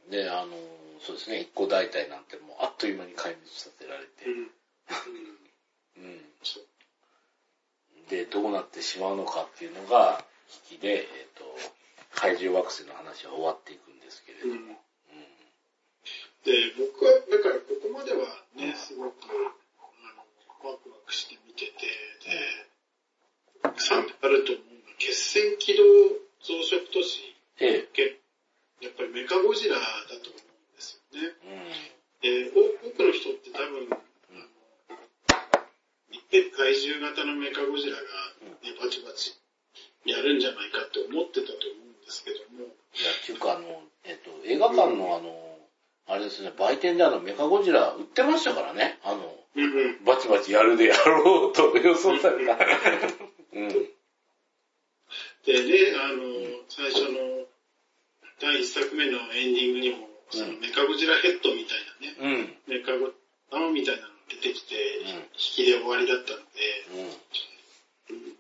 [0.06, 0.12] うん。
[0.12, 0.56] で、あの、
[1.02, 4.26] そうですね、一個大隊なんてもうあっという間に壊滅させられて。
[4.26, 4.52] う、ん。
[5.98, 6.30] うん。
[8.10, 10.26] で、どうなってしまうのかっていうのが、
[10.72, 11.46] 引きで、えっ、と、
[12.16, 14.68] 怪獣惑星の話は終わっていくんですけれども、うん。
[16.44, 19.86] で、僕は、だからここまではね、すごく、あ
[20.18, 21.86] の、ワクワクして見てて、
[22.26, 25.84] で、賛否あると思うのが、決戦軌道
[26.42, 28.19] 増殖都市、ええ、けやっ
[29.00, 29.82] ぱりメカゴジラだ
[30.20, 31.32] と思うんですよね。
[31.48, 31.72] うん。
[32.20, 33.88] で、多くの人って多分、
[36.12, 38.04] 一遍怪獣型のメカゴジラが、
[38.44, 39.40] ね、バチバチ
[40.04, 45.56] やるんじゃないかって思ってたと思うんですけども、いや、っていうかあの、えっ、と、映画館のあの、
[46.08, 49.00] あれですね、売店であの、メカゴジラ売ってましたからね。
[49.04, 49.68] あの、うんう
[50.02, 50.04] ん。
[50.04, 52.58] バチバチやるでやろうと予想された。
[53.54, 53.70] うん。
[53.70, 53.76] で
[55.64, 56.24] ね、あの、
[56.68, 57.39] 最初の
[58.42, 61.80] 第一作目のエンディングにも、そのメカゴジラヘッドみたい
[62.18, 62.80] なね、うん。
[62.80, 63.12] メカゴ、
[63.52, 65.10] 玉みたいなの出てきて、ん。
[65.36, 68.36] 引きで終わりだったのうん。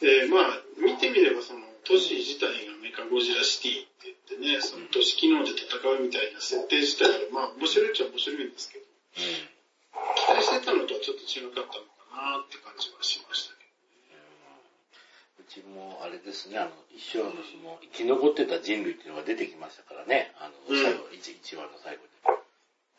[0.00, 8.84] で、で、まあ、見てみればその都市自体がメカゴジラシティって言ってね、その都市機能で戦うみたいな設定自体は、まあ面白いっちゃ面白いんですけど、
[9.16, 13.57] 期待してたのとはちょっと違かったのかなって感じはしました
[15.48, 22.08] ちもあれですね、あの、一生のその、生き残ってた人類っていうのが出てきましたからね、あの、うん最後、一一話の最後に。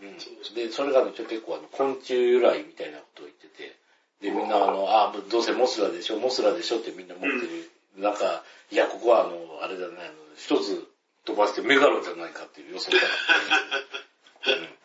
[0.02, 3.76] うんでそれがね、ちょ結構あの、昆虫由来みたいなことを言ってて、
[4.22, 7.72] で、みんなあの、あ、どうせモスラでしょ、モスラでしょってみんな思ってる。
[7.97, 10.88] なんか、いや、ここはあの、あれだね、あの一つ
[11.26, 14.80] 飛ばしてメガロじゃないかっていう予想があって、 うん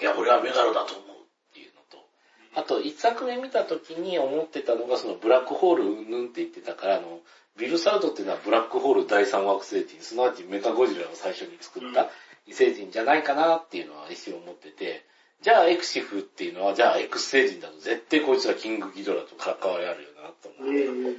[0.00, 2.08] いや、俺はメガロだと思うっていうのと、
[2.54, 7.20] あと、いつ作目見た時に思ってたのが、そのブラックホールうんぬんって言ってたから、あの、
[7.58, 12.08] ビルサウトっていうのはブラックホール第三惑星人、すなわちメカゴジラを最初に作った
[12.46, 15.04] 異星人じゃないかなっていうのは一瞬思ってて、
[15.42, 20.86] じゃあエクシフっていうのは、じゃあ X 星人だと絶対こいつらキングギドラと関わりあるよなと思って。
[20.86, 21.06] うん。
[21.06, 21.16] うん。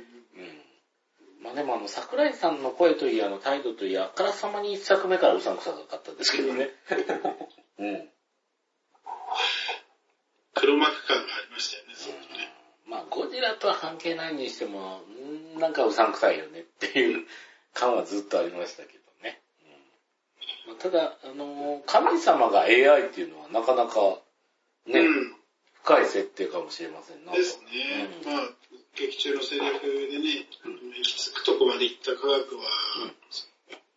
[1.44, 6.70] まあでもあの、桜井さんの声といい、あの、態度といい、あからさまに一作目からうさんくさかったですけどね。
[7.78, 8.10] うん。
[10.56, 12.20] 黒幕感がありましたよね、そうね。
[12.88, 15.02] まあ、ゴジラとは関係ないにしても、
[15.60, 17.26] なんかうさんくさいよねっていう
[17.74, 19.42] 感はずっとありましたけどね。
[20.68, 24.20] うんまあ、ただ、あのー神様が AI っていうのはなかなか
[24.88, 25.36] ね、うん。
[25.84, 27.32] 深い設定かもしれませんな。
[27.34, 28.10] ですね。
[28.26, 28.50] うんまあ、
[28.96, 29.82] 劇中のセリフ
[30.12, 30.48] でね、
[30.98, 32.64] 行き着くとこまで行った科学は、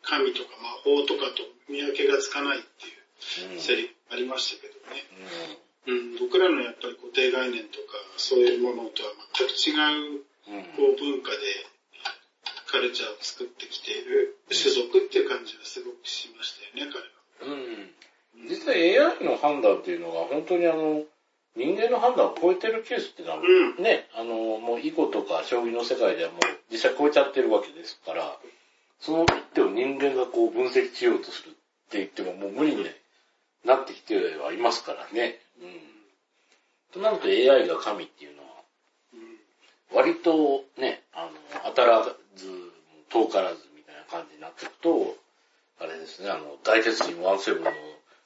[0.02, 5.57] 神とか魔法とかと見分けがつかないっていううんセリフありましたけどね。
[5.88, 9.72] ううん、僕らのやっぱり固定概念とか、そういうものとは全く違
[10.16, 10.28] う。
[10.48, 11.36] こう文化で
[12.70, 16.92] カルチャーを作ってきている種族っていう感じがすごくしましたよね、
[17.40, 17.56] 彼は。
[17.56, 18.48] うん。
[18.48, 21.04] 実は AI の判断っていうのが本当にあの、
[21.56, 28.38] 人間の判断を超えてるケースっていうのは、うんね、あの、もう囲碁とか将棋の世界ではもう実際超えちゃってるわけですから、
[29.00, 31.52] その一手を人間がこう分析しようとするっ
[31.90, 32.84] て言ってももう無理に
[33.64, 35.38] なってきてはいますからね。
[35.60, 35.80] うん。
[36.92, 38.48] となると AI が神っていうのは、
[39.14, 39.38] うん
[39.90, 41.30] 割とね、あの、
[41.64, 42.12] 当たらず、
[43.08, 45.16] 遠からずみたいな感じになっていくと、
[45.80, 47.70] あれですね、あの、大鉄人17の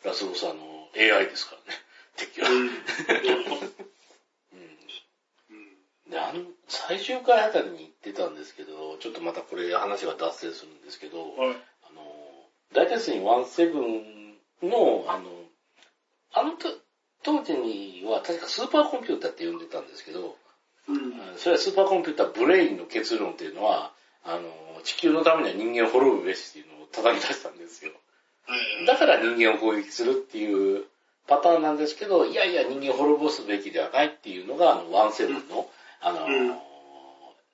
[0.05, 1.78] ラスボスあの、AI ですからね、
[2.16, 2.49] 敵は。
[2.51, 2.72] うんうん
[6.12, 11.57] で、あの、最終回あたりに言ってたんですけど、ちょっとまたこれ話が脱線するんですけど、はい。
[11.85, 12.03] あの、
[12.74, 15.30] 大鉄人17の、あの、
[16.35, 16.68] あのと
[17.23, 20.37] 当時には確かスーパーコンピューターって呼んでたんですけど、
[20.89, 21.12] うん。
[21.37, 23.93] それはスーパーコンピューターブレインの結論っていうのは、
[24.25, 24.41] あの、
[24.85, 27.93] 地球のためには人間を滅ぶべしっていうのを叩き出したんですよ。
[28.47, 28.87] はい。
[28.87, 30.85] だから人間を攻撃するっていう
[31.27, 35.68] パターンなんですけど、いやいや人間を滅ぼすべきではないっていうのが、あの、ワンセブンの、
[36.01, 36.57] あの、うん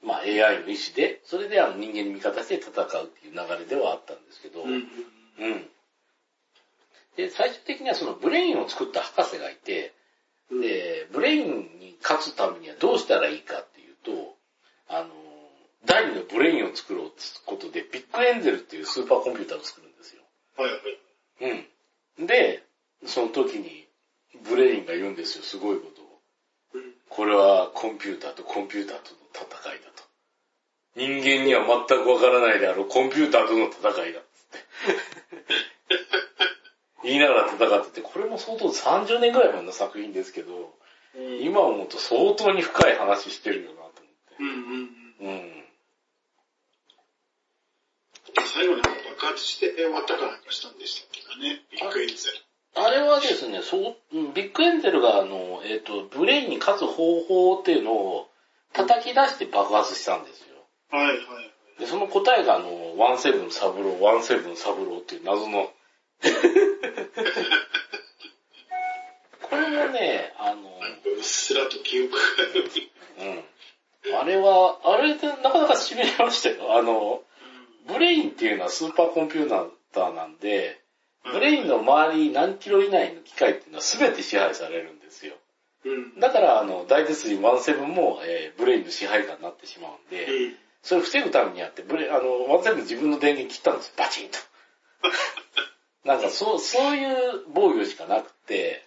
[0.02, 4.72] まあ AI の意思で、それであの人間に味方して戦うっていう流れではあったんですけど、うん。
[4.72, 5.68] うん。
[7.18, 9.92] で、最終的にはそのブレインを作った博士がいて、
[10.52, 14.36] うん、で、ブレインに勝つためにはどうしたらいいかっていうと、
[14.88, 15.08] あの、
[15.84, 20.22] 第二のブレインを作ろうってことで、ビッグエンゼルっていうスーパーコンピューターを作るんですよ。
[20.56, 20.76] はいは
[21.50, 21.66] い。
[22.20, 22.26] うん。
[22.26, 22.62] で、
[23.04, 23.88] その時に、
[24.44, 26.20] ブレインが言うんですよ、すごいことを。
[26.74, 26.94] うん。
[27.08, 30.04] これはコンピューターとコンピューターとの戦いだと。
[30.94, 34.20] 人間には全くわからないであろうコンピューターとの戦いだ。
[37.08, 40.74] 言いながら戦ってて、これも相当30年ぐらい前の作品ですけど、
[41.16, 41.42] うん。
[41.42, 44.02] 今思うと相当に深い話してるよなと
[44.38, 44.58] うんうんうん。
[44.60, 45.62] 思って。
[48.40, 48.44] うん。
[48.46, 51.62] 最後なんか爆発して終わったかなんかしたんでしたっけかね。
[51.72, 52.18] ビッグエンゼル。
[52.74, 58.28] あれはですね、そう、うんビッグエンゼルがあの、えっ、と、ブレインに勝つ方法っていうのを
[58.74, 60.46] 叩き出して爆発したんですよ。
[60.90, 61.80] はいはい。
[61.80, 65.70] で、その答えがあの、ワンセブンサブロー、ワンセブンサブローっていう謎の。
[69.42, 72.20] これもね、あの、うっすらと記憶があ
[72.54, 72.64] る。
[74.06, 74.18] うん。
[74.20, 76.76] あれは、あれでなかなか痺れましたよ。
[76.76, 77.22] あの、
[77.86, 80.80] ブレインっていうのはスーパーコンピューターなんで、
[81.32, 85.34] ブレインの周り何キロ以内の機械っていうのは全て支配されるんですよ。
[85.84, 86.20] うん。
[86.20, 90.56] だから、あの、大鉄人17も、えーブレインの支配下になってしまうんで、うん。
[90.82, 92.22] それを防ぐためにやって、ブレ、あの、
[92.62, 94.38] 17自分の電源切ったんですよ、バチンと。
[96.04, 98.84] なんか、そう、そういう防御しかなくて、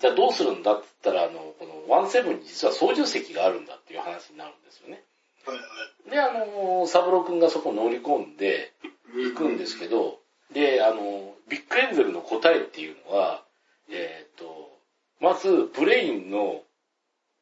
[0.00, 5.04] じゃあどうするんだって言ったら、あの、この17に実は操縦席があるんだっていう話になるんですよね。
[5.46, 5.62] はいは
[6.08, 6.10] い。
[6.10, 8.72] で、あの、サブロ君がそこに乗り込んで
[9.14, 10.18] 行くんですけど、
[10.52, 13.44] で、あの、ビッグエンゼルの答えっていうのは、
[13.90, 14.78] えっ、と、
[15.20, 16.62] まず、ブレインの、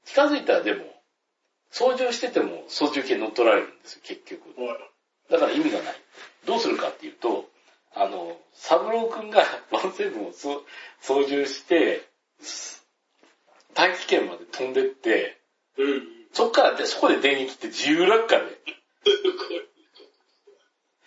[0.04, 0.84] 近づいたらでも、
[1.70, 4.60] 操縦してても操縦系乗っ取られるんですよ、結局。
[4.60, 4.78] はい。
[5.30, 5.94] だから意味がない。
[6.46, 7.48] どうするかっていうと、
[7.94, 8.06] あ
[8.70, 10.62] の、サブロー君がワンセブンをそ
[11.00, 12.08] 操縦して、
[13.74, 15.38] 大気圏まで飛んでって、
[15.78, 16.02] うん。
[16.32, 18.44] そっからで、そこで電源切って自由落下で、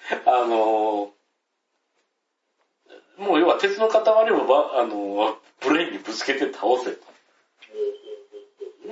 [0.26, 1.14] あの
[3.18, 4.02] もう要は鉄の塊
[4.32, 7.14] をば、あのブレインにぶつけて倒せと。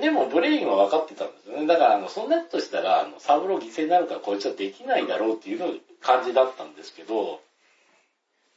[0.00, 1.66] でもブレインは分かってたんですよね。
[1.66, 7.40] だからあの、そんなことしたら、あの、サブロー犠牲になるからこいつはできないだろうっていうの感じだったんですけど、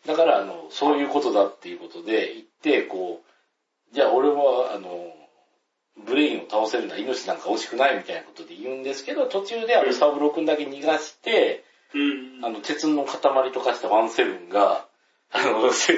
[0.05, 3.21] だからあの、そういうことだっていうことで言って、こ
[3.91, 5.13] う、じゃあ俺はあの、
[6.05, 11.97] ブレインを倒せるのは命なんか惜しくないみたいなことで言うんですけど、途中であのサブロ君だけ逃がして、う
[12.41, 12.45] ん。
[12.45, 14.87] あの、鉄の塊と化したワンセブンが、
[15.31, 15.93] あの、 せ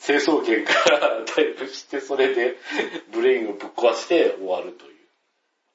[0.00, 2.56] 成層圏からダイブして、それで
[3.12, 4.96] ブレインをぶっ壊して終わるという、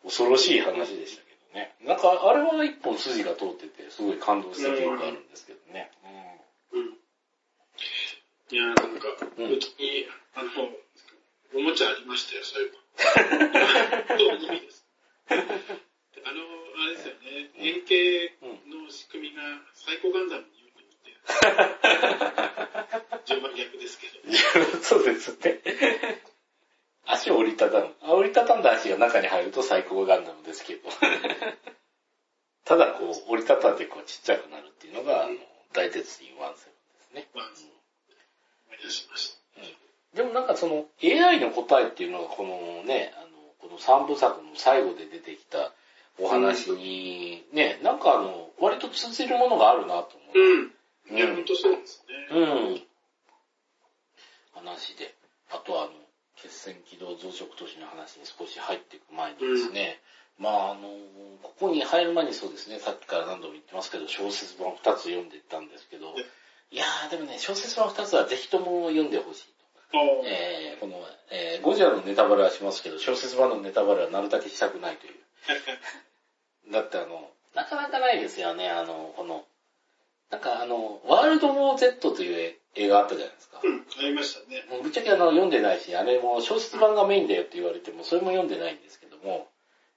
[0.05, 1.75] 恐ろしい話でしたけどね。
[1.81, 5.91] なんか、あれは一本筋が通ってて、すごい感動した記憶があるんですけどね。
[6.03, 6.24] うん。
[8.51, 8.83] いや、なんか、
[9.37, 10.49] うちに、あの、
[11.55, 12.77] おもちゃありましたよ、そういえば。
[14.17, 14.85] そう、意味です。
[15.29, 15.45] あの、あ
[16.87, 18.37] れですよね、円形
[18.67, 19.41] の仕組みが
[19.73, 21.17] サイコガンダムによく似てる。
[23.25, 24.19] 順番逆ですけど。
[24.29, 24.39] いや
[24.81, 25.61] そうですね。
[27.05, 27.95] 足を折りたたむ。
[28.01, 30.89] あ折りたたんだ足が中に入るとサイコガンダムですけど。
[32.65, 35.35] ただこう、折りたたんでこうちっちゃくなるっていうのが、あの
[35.73, 36.69] 大鉄人ワンセ
[37.11, 37.74] ブンですね。
[38.79, 39.35] い出しました。
[40.15, 43.27] でもなんかその AI の答えっていうのがこのね、あの、
[43.59, 45.73] この三部作の最後で出てきた
[46.17, 50.39] お話にね、なんかあの、割と通じるものがあるなと思う。
[51.11, 51.17] うん。
[51.17, 52.39] いや、ほんとそうですね。
[52.39, 52.45] う
[52.75, 52.81] ん。
[54.53, 55.13] 話で。
[55.51, 55.91] あとはあの、
[56.37, 59.99] 血栓軌道増殖都市の話に少し入っていく前にですね、
[60.39, 60.89] まああの、
[61.43, 66.15] ここに入る前にそうですね、さっきから何度も言ってますけど、小説版2つ読んでいったんですけど、
[66.71, 69.55] いやーでもね、小説版2つはぜひとも読んでほしい
[70.25, 70.99] えー、この、
[71.31, 75.13] えー、ゴジラのネタバレはしますけど、小説版のネタバレはなるだけしたくないという。
[76.71, 79.45] だってあの、なかなかないですよね、あの、この、
[80.29, 83.61] なんかあの、ワールドウォー Z という映画あったじゃないですか。
[83.63, 84.65] うん、ありましたね。
[84.81, 89.47] ぶっちゃけあの、読んでないし、あれも小説版がメインだよって言われても、それも読んでないんですけども、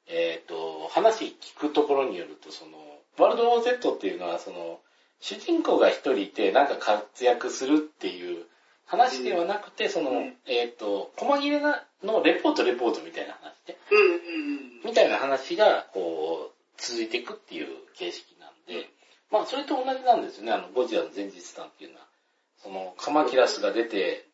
[0.07, 2.79] えっ、と、話聞くところによると、その、
[3.19, 4.81] ワールドウォー Z っていうのは、その、
[5.21, 8.47] 主人公が一人いて、なんか活躍するっていう
[8.87, 14.83] 話ではなくて、その、うんえっ、と、細切れなのレポートレポートみたいな話で、うんうんうん。
[14.85, 17.67] みたいな話が、こう、続いていくっていう
[17.97, 18.89] 形式なんで、
[19.31, 22.07] まあ、それと同じなんですよね、あの、ゴジラの前日談っていうのは。
[22.63, 24.27] その、カマキラスが出て、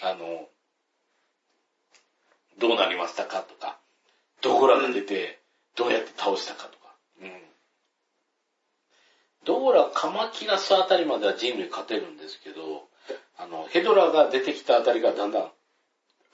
[0.00, 0.48] あの、
[2.58, 3.78] どうなりましたかとか、
[4.40, 5.40] ドゴラが出て、
[5.76, 6.94] どうやって倒したかとか。
[7.20, 7.45] うん。
[9.46, 12.88] ドゴラ、カマキラスあたりまでは人類勝てるんですけど、
[13.38, 15.50] あの、ヘドラが出てきたあたりがだんだん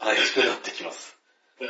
[0.00, 1.16] 怪しくなってきます。
[1.60, 1.68] うん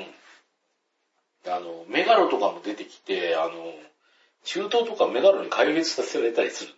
[0.00, 1.52] うん。
[1.52, 3.74] あの、メガロとかも出てきて、あの、
[4.44, 6.76] 中東とかメガロに壊滅させられたりするん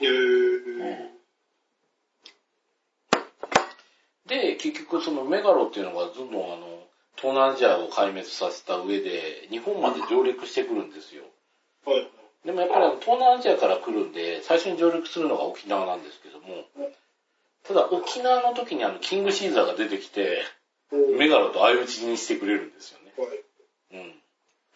[0.00, 1.08] えー
[4.26, 4.52] で。
[4.52, 11.24] で、結局そのメガロっていうのがどんどんあの、東南アジアを壊滅させた上で、日本まで上陸してくるんですよ。
[11.84, 12.17] はいはい。
[12.44, 16.64] でもやっぱりあの東南アジアから来るんで、最初に上陸するのが沖縄なんですけども、
[17.64, 20.42] ただ沖縄の時にあの、キングシーザーが出てきて、
[21.18, 23.12] メガロと相打ちにしてくれるんですよね。
[23.18, 23.44] はい。
[23.92, 24.14] うん。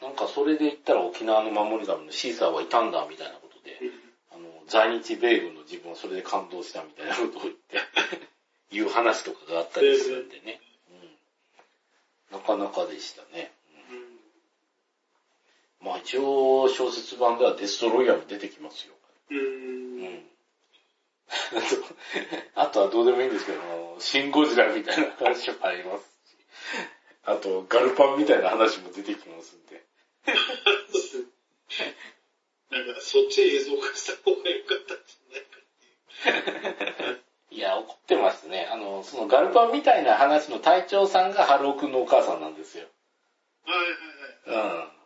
[0.03, 3.79] なんかそれで言ったら沖縄の守り神のシーザーはいたんだみたいなことで、
[4.31, 7.79] あの、在日米軍の自分はそれで感動したみたいなことを言って、
[8.77, 10.61] いう話とかがあったりするんでね。
[12.31, 12.39] うん。
[12.39, 13.53] なかなかでしたね。
[15.83, 18.95] まあ一応小説版ではデストロイヤーも出てきますよ。
[19.31, 19.35] う。
[19.35, 20.23] うんん。
[22.55, 26.37] あとはどうでもいいんですけども、シンゴジラみたいな話もありますし、
[27.25, 29.83] あとガルパンみたいな話も出てきますんで。
[32.71, 37.23] なんか、そっち映像化した方が良かったんじゃないかっていう。
[37.51, 38.67] いや、怒ってますね。
[38.71, 42.87] あの、そのガルパンみたいな話の隊長さんがハローくんのお母さんなんですよ。
[43.67, 44.87] はいはいはい。
[44.87, 45.02] うん。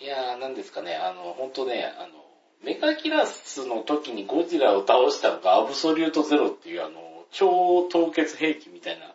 [0.00, 2.24] いやー、なんですかね、あの、本当ね、あの、
[2.64, 9.14] メガキラスの時にゴジラを倒したのがアブソリュートゼロっていうあの、超凍結兵器みたいな、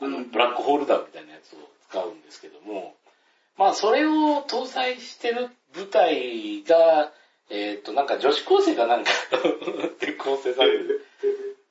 [0.00, 1.58] あの、うんブラックホルダーみたいなやつを
[1.88, 2.94] 使うんですけども、
[3.56, 7.12] まあ、それを搭載してる部隊が、
[7.50, 9.10] えっ、と、なんか女子高生かなんか
[10.00, 11.06] で構成される。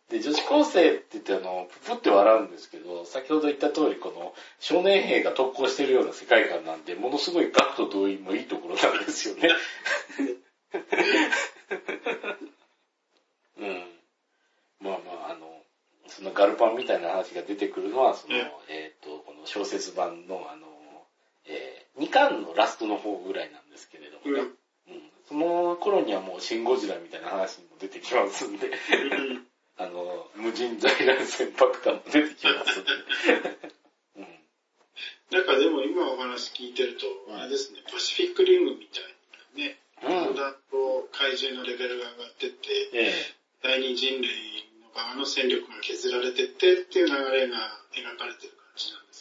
[0.10, 9.50] で、女子高生って言ってあの、ぷぷって笑うんですけど、先ほど言った通りこの少年兵が特攻してるような世界観なんで、ものすごい学と動員もいいところなんですよね。
[13.58, 13.84] うん。
[14.80, 15.64] まあまあ、あの、
[16.08, 20.68] そのガルパンみたいな話が出てくるのは、その、うんえっ、と、この小説版のあの、
[21.46, 24.32] えー、2巻のラストの方ぐらいなんですけれどもね。
[24.42, 28.74] うんうん、その頃にはもうシンゴジラみたいな話も出てきますんで、うん
[29.78, 32.92] あの、無人在来船爆弾も出てきますんで。
[34.18, 34.40] うん。
[35.32, 39.04] なんかでも今お話聞いてると、うんあれですね、パシフィックリムみたい
[39.58, 40.10] なね、うん。
[40.10, 49.14] だんだんと怪獣のレベルが上がってって、え第二人類の側の戦力が削られてってっていう流れが描かれてる感じなんで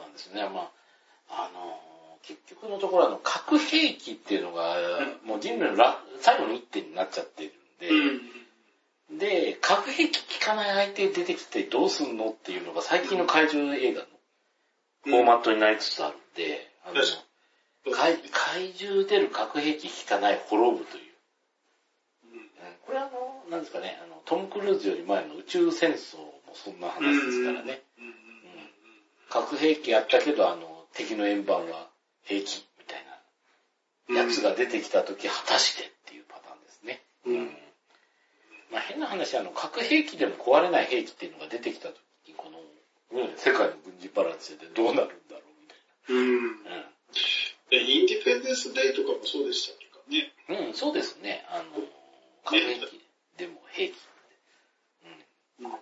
[0.00, 0.42] なんですね。
[0.48, 0.70] ま
[1.28, 1.80] あ、あの、
[2.22, 4.76] 結局のところあの、核兵器っていうのが、
[5.24, 7.52] もう人類のら最後の一点になっちゃってる
[7.86, 14.06] んで、で、核兵器効かない相手出てきてどうすんのっていうのが最近の怪獣映画の
[15.04, 21.12] フォーマットになりつつあるんで、あの、怪怪獣出る核兵器効かない滅ぶという。
[22.86, 27.82] これあの、なんですかね、あの、トム・クルーズより前の宇宙戦争もそんな話ですからね。
[29.28, 31.88] 核兵器やったけど、あの、敵の円盤は
[32.24, 33.04] 平気みたい
[34.08, 37.02] なやつが出てきた時、果たしてっていうパターンですね。
[37.26, 37.56] うん。
[38.72, 41.98] まあ変な話、あの、核兵器でも壊れない兵器っていうのが出てきた時
[42.28, 42.58] に、この、
[43.22, 46.20] ね、世界の軍事バランスでどうなるんだろうみたいな。
[46.20, 46.28] うん。
[46.38, 46.92] うん
[47.72, 50.32] インディペンデンスデイとかもそうでしたかね。
[50.68, 51.44] うん、そうですね。
[51.48, 51.64] あの、
[52.44, 53.00] 核兵器
[53.38, 53.94] でも兵器。
[55.58, 55.70] うん。
[55.70, 55.78] ま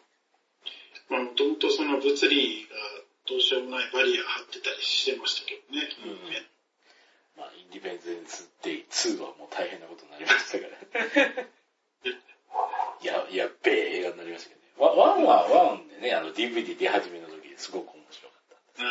[1.19, 2.77] あ、もともとその物理が
[3.29, 5.89] どうしようもないバリア張ってたりしてましたけどね。
[6.05, 7.41] うん。
[7.43, 11.51] まあ、インディペンデンスデイ2はもう大変なことになりましたから。
[13.07, 14.67] や、やっべえ映画になりましたけどね。
[14.79, 18.41] ワワンはワンでね、あの DVD 出始めの時すごく面白かっ
[18.77, 18.83] た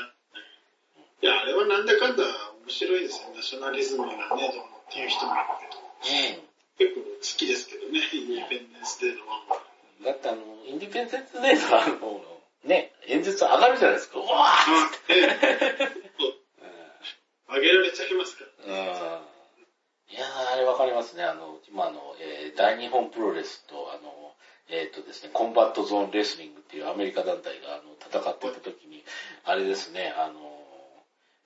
[1.21, 3.33] いや、あれはなんだかんだ面白いですよ。
[3.35, 5.81] ナショナリズムがね、どうもっていう人もいるけど。
[5.81, 6.49] うん。
[6.79, 9.57] 結構好きですけどね、インディペンデンスデーのワンは。
[10.05, 12.21] だってあの、インディペンデンスデーのあの、
[12.63, 14.19] ね、演説上がるじゃないですか。
[14.19, 15.13] うわーって。
[17.51, 18.89] 上げられちゃいますから、ね。
[18.89, 19.28] うん。
[20.09, 21.23] いやー、あれわかりますね。
[21.23, 24.33] あの、今あの、えー、大日本プロレスと、あの、
[24.69, 29.03] えっ、ー、とですね、コンバットゾーンレスリングっていうアメリカ団体があの戦っていた時に、
[29.45, 30.33] あれですね、あの、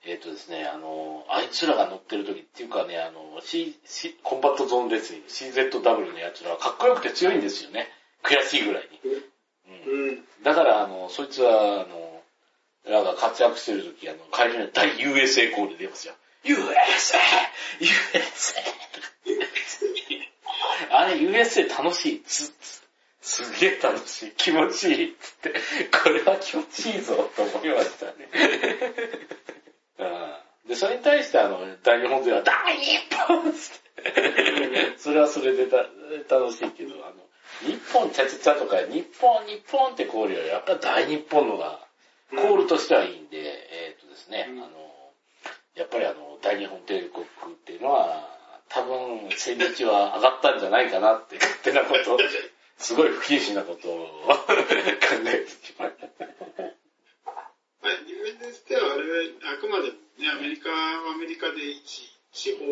[0.06, 7.88] えっ、ー、とですね、あの、あいつらが乗ってる時っていうかね、あの、C、C、コンバットゾーンレスリング、CZW のやつらはかっこよくて強いんですよね。
[8.22, 9.00] 悔しいぐらいに。
[9.86, 10.24] うん。
[10.42, 12.22] だから、あの、そいつは、あの、
[12.86, 16.14] らが活躍してる時、あの、会場に大 USA コール出ますよ。
[16.44, 17.18] USA!
[17.80, 18.54] USA!
[20.90, 22.22] あれ USA 楽しい。
[22.22, 22.82] つ、つ、
[23.20, 24.32] すげえ楽しい。
[24.36, 25.16] 気持ちいい。
[25.20, 25.54] つって、
[26.02, 28.12] これは気持ちいいぞ、と思いましたね。
[30.68, 33.52] で、それに対してあの、大日本では大日本
[34.98, 35.76] それはそれでた
[36.34, 37.24] 楽しいけど、あの、
[37.70, 41.80] 日本ちゃちゃちゃとか、日本、日本ってコールよりやっぱ大日本のが、
[42.30, 44.93] コールとしてはいいんで、えっ、ー、とですね、あの、
[45.76, 48.30] やっぱりあの、大日本帝国っていうのは、
[48.68, 52.18] 多分、戦日は上がったんじゃないかなって勝手なこと、
[52.78, 56.06] すごい不謹慎なことを考えてしまった。
[56.06, 59.18] はい、ニューエンデンスではあれは
[59.54, 62.64] あくまでもね、アメリカはアメリカで一地方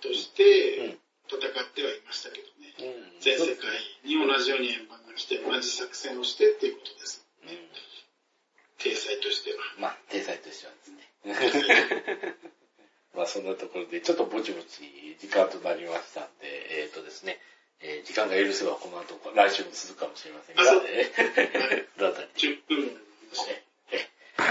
[0.00, 0.98] として
[1.28, 2.74] 戦ってはいましたけどね。
[2.78, 3.70] うん、全世界
[4.04, 7.52] に同じように円盤が来て、同じ作戦をしてっていうことですね。
[7.52, 7.75] うん、
[8.78, 9.58] 体裁としては。
[9.78, 12.36] まあ、体裁としてはですね。
[13.14, 17.40] まあそんなところで、ちょっとぼちぼち時間となりましたんで、えっ、ー、とですね、
[17.80, 23.00] えー、時間が許せばこの後、来週も続くかもしれませんが、えー、 だったり？10分で
[23.32, 23.64] すね。
[24.36, 24.44] こ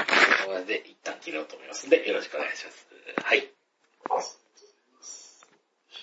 [0.45, 2.87] こまで一旦切ろうと思いますんで、よろしくお願いします。
[3.23, 3.49] はい。